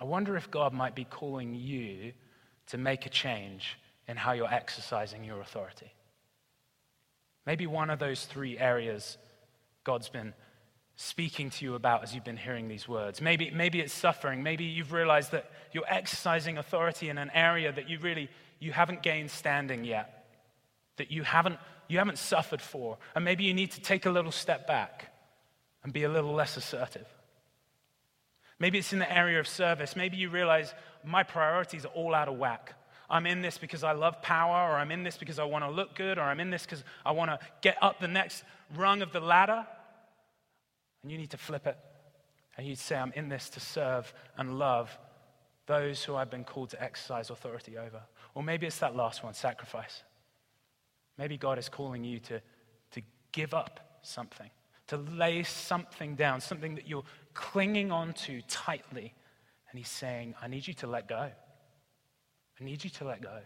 I 0.00 0.04
wonder 0.04 0.36
if 0.36 0.50
God 0.50 0.72
might 0.72 0.94
be 0.94 1.04
calling 1.04 1.54
you 1.54 2.12
to 2.68 2.78
make 2.78 3.06
a 3.06 3.10
change 3.10 3.78
in 4.06 4.16
how 4.16 4.32
you're 4.32 4.52
exercising 4.52 5.24
your 5.24 5.40
authority. 5.40 5.92
Maybe 7.46 7.66
one 7.66 7.90
of 7.90 7.98
those 7.98 8.24
three 8.24 8.58
areas 8.58 9.18
God's 9.84 10.08
been 10.10 10.34
speaking 11.00 11.48
to 11.48 11.64
you 11.64 11.74
about 11.74 12.02
as 12.02 12.14
you've 12.14 12.24
been 12.24 12.36
hearing 12.36 12.68
these 12.68 12.86
words. 12.86 13.22
Maybe, 13.22 13.50
maybe 13.50 13.80
it's 13.80 13.94
suffering. 13.94 14.42
Maybe 14.42 14.64
you've 14.64 14.92
realized 14.92 15.32
that 15.32 15.50
you're 15.72 15.88
exercising 15.88 16.58
authority 16.58 17.08
in 17.08 17.16
an 17.16 17.30
area 17.32 17.72
that 17.72 17.88
you 17.88 17.98
really 17.98 18.28
you 18.60 18.72
haven't 18.72 19.02
gained 19.02 19.30
standing 19.30 19.84
yet 19.84 20.18
that 20.98 21.10
you 21.10 21.22
haven't, 21.22 21.58
you 21.88 21.98
haven't 21.98 22.18
suffered 22.18 22.60
for. 22.60 22.98
And 23.14 23.24
maybe 23.24 23.44
you 23.44 23.54
need 23.54 23.70
to 23.72 23.80
take 23.80 24.04
a 24.04 24.10
little 24.10 24.30
step 24.30 24.66
back 24.66 25.12
and 25.82 25.92
be 25.92 26.04
a 26.04 26.08
little 26.08 26.34
less 26.34 26.56
assertive. 26.56 27.06
Maybe 28.58 28.78
it's 28.78 28.92
in 28.92 28.98
the 28.98 29.10
area 29.10 29.40
of 29.40 29.48
service. 29.48 29.96
Maybe 29.96 30.16
you 30.16 30.28
realize 30.28 30.74
my 31.04 31.22
priorities 31.22 31.84
are 31.84 31.92
all 31.94 32.14
out 32.14 32.28
of 32.28 32.36
whack. 32.36 32.74
I'm 33.08 33.24
in 33.24 33.40
this 33.40 33.56
because 33.56 33.84
I 33.84 33.92
love 33.92 34.20
power, 34.20 34.70
or 34.70 34.76
I'm 34.76 34.90
in 34.90 35.02
this 35.02 35.16
because 35.16 35.38
I 35.38 35.44
want 35.44 35.64
to 35.64 35.70
look 35.70 35.94
good, 35.94 36.18
or 36.18 36.22
I'm 36.22 36.40
in 36.40 36.50
this 36.50 36.64
because 36.64 36.84
I 37.06 37.12
want 37.12 37.30
to 37.30 37.38
get 37.62 37.76
up 37.80 38.00
the 38.00 38.08
next 38.08 38.44
rung 38.76 39.00
of 39.00 39.12
the 39.12 39.20
ladder. 39.20 39.66
And 41.02 41.12
you 41.12 41.18
need 41.18 41.30
to 41.30 41.36
flip 41.36 41.66
it. 41.66 41.76
And 42.56 42.66
you'd 42.66 42.78
say, 42.78 42.96
I'm 42.96 43.12
in 43.14 43.28
this 43.28 43.48
to 43.50 43.60
serve 43.60 44.12
and 44.36 44.58
love 44.58 44.98
those 45.66 46.02
who 46.02 46.16
I've 46.16 46.30
been 46.30 46.44
called 46.44 46.70
to 46.70 46.82
exercise 46.82 47.30
authority 47.30 47.78
over. 47.78 48.02
Or 48.34 48.42
maybe 48.42 48.66
it's 48.66 48.78
that 48.78 48.96
last 48.96 49.22
one 49.22 49.34
sacrifice. 49.34 50.02
Maybe 51.18 51.36
God 51.36 51.58
is 51.58 51.68
calling 51.68 52.04
you 52.04 52.18
to, 52.20 52.40
to 52.92 53.02
give 53.32 53.54
up 53.54 53.98
something, 54.02 54.50
to 54.88 54.96
lay 54.96 55.42
something 55.42 56.14
down, 56.14 56.40
something 56.40 56.74
that 56.76 56.88
you're 56.88 57.04
clinging 57.34 57.92
on 57.92 58.12
to 58.14 58.40
tightly. 58.48 59.14
And 59.70 59.78
he's 59.78 59.88
saying, 59.88 60.34
I 60.40 60.48
need 60.48 60.66
you 60.66 60.74
to 60.74 60.86
let 60.86 61.06
go. 61.06 61.30
I 62.60 62.64
need 62.64 62.82
you 62.82 62.90
to 62.90 63.04
let 63.04 63.20
go. 63.20 63.38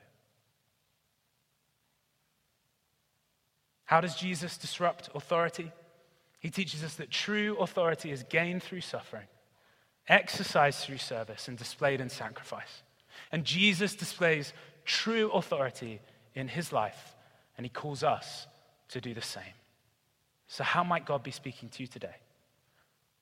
How 3.85 4.01
does 4.01 4.15
Jesus 4.15 4.57
disrupt 4.57 5.11
authority? 5.15 5.71
He 6.43 6.51
teaches 6.51 6.83
us 6.83 6.97
that 6.97 7.09
true 7.09 7.57
authority 7.59 8.11
is 8.11 8.25
gained 8.25 8.65
through 8.65 8.81
suffering, 8.81 9.29
exercised 10.09 10.81
through 10.81 10.99
service, 10.99 11.47
and 11.47 11.57
displayed 11.57 12.01
in 12.01 12.09
sacrifice. 12.09 12.83
And 13.31 13.45
Jesus 13.45 13.95
displays 13.95 14.53
true 14.85 15.31
authority 15.31 16.01
in 16.35 16.49
his 16.49 16.73
life, 16.73 17.15
and 17.57 17.65
he 17.65 17.71
calls 17.71 18.03
us 18.03 18.49
to 18.89 19.01
do 19.01 19.15
the 19.15 19.23
same. 19.23 19.55
So, 20.49 20.65
how 20.65 20.83
might 20.83 21.07
God 21.07 21.23
be 21.23 21.31
speaking 21.31 21.69
to 21.69 21.83
you 21.85 21.87
today? 21.87 22.17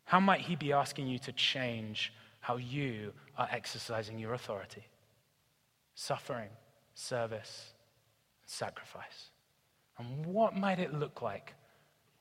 How 0.05 0.19
might 0.19 0.41
he 0.41 0.57
be 0.57 0.73
asking 0.73 1.07
you 1.07 1.19
to 1.19 1.33
change 1.33 2.15
how 2.41 2.57
you 2.57 3.13
are 3.37 3.49
exercising 3.53 4.19
your 4.19 4.33
authority? 4.33 4.87
Suffering, 5.95 6.49
service, 6.95 7.75
sacrifice. 8.47 9.29
And 9.99 10.25
what 10.25 10.57
might 10.57 10.79
it 10.79 10.95
look 10.95 11.21
like 11.21 11.53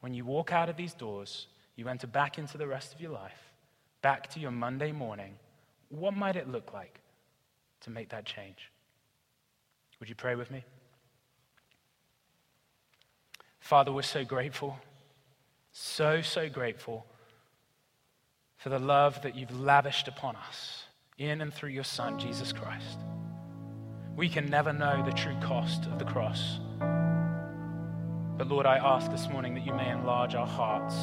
when 0.01 0.13
you 0.13 0.25
walk 0.25 0.51
out 0.51 0.69
of 0.69 0.77
these 0.77 0.93
doors, 0.93 1.47
you 1.75 1.87
enter 1.87 2.07
back 2.07 2.37
into 2.37 2.57
the 2.57 2.67
rest 2.67 2.93
of 2.93 3.01
your 3.01 3.11
life, 3.11 3.53
back 4.01 4.29
to 4.31 4.39
your 4.39 4.51
Monday 4.51 4.91
morning? 4.91 5.35
What 5.89 6.13
might 6.13 6.35
it 6.35 6.49
look 6.49 6.73
like 6.73 6.99
to 7.81 7.89
make 7.89 8.09
that 8.09 8.25
change? 8.25 8.71
Would 9.99 10.09
you 10.09 10.15
pray 10.15 10.35
with 10.35 10.51
me? 10.51 10.63
Father, 13.59 13.91
we're 13.91 14.01
so 14.01 14.23
grateful, 14.23 14.77
so, 15.71 16.21
so 16.21 16.49
grateful 16.49 17.05
for 18.57 18.69
the 18.69 18.79
love 18.79 19.21
that 19.21 19.35
you've 19.35 19.57
lavished 19.57 20.07
upon 20.07 20.35
us 20.35 20.83
in 21.17 21.41
and 21.41 21.53
through 21.53 21.69
your 21.69 21.83
Son, 21.83 22.17
Jesus 22.17 22.51
Christ. 22.51 22.99
We 24.15 24.27
can 24.27 24.49
never 24.49 24.73
know 24.73 25.03
the 25.05 25.11
true 25.11 25.37
cost 25.41 25.85
of 25.85 25.99
the 25.99 26.05
cross. 26.05 26.59
But 28.39 28.47
Lord, 28.47 28.65
I 28.65 28.77
ask 28.77 29.11
this 29.11 29.27
morning 29.27 29.53
that 29.55 29.65
you 29.65 29.73
may 29.73 29.89
enlarge 29.89 30.33
our 30.33 30.47
hearts 30.47 30.95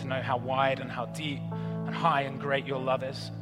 to 0.00 0.06
know 0.06 0.22
how 0.22 0.36
wide 0.36 0.78
and 0.78 0.88
how 0.88 1.06
deep 1.06 1.40
and 1.50 1.92
high 1.92 2.22
and 2.22 2.40
great 2.40 2.66
your 2.66 2.78
love 2.78 3.02
is. 3.02 3.32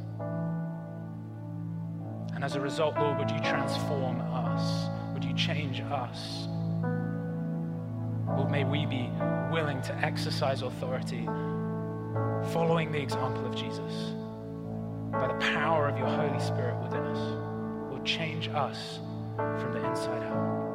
And 2.33 2.43
as 2.43 2.55
a 2.55 2.59
result, 2.59 2.95
Lord, 2.97 3.19
would 3.19 3.29
you 3.29 3.37
transform 3.41 4.21
us? 4.21 4.89
Would 5.13 5.23
you 5.23 5.35
change 5.35 5.81
us? 5.81 6.47
Lord, 8.35 8.49
may 8.49 8.63
we 8.63 8.87
be 8.87 9.07
willing 9.51 9.83
to 9.83 9.95
exercise 10.03 10.63
authority 10.63 11.25
following 12.53 12.91
the 12.91 12.99
example 12.99 13.45
of 13.45 13.55
Jesus 13.55 14.15
by 15.11 15.27
the 15.27 15.37
power 15.53 15.87
of 15.87 15.95
your 15.95 16.07
Holy 16.07 16.39
Spirit 16.39 16.81
within 16.81 17.05
us. 17.05 17.91
Will 17.91 18.03
change 18.03 18.47
us 18.47 18.97
from 19.35 19.73
the 19.73 19.85
inside 19.85 20.23
out. 20.23 20.66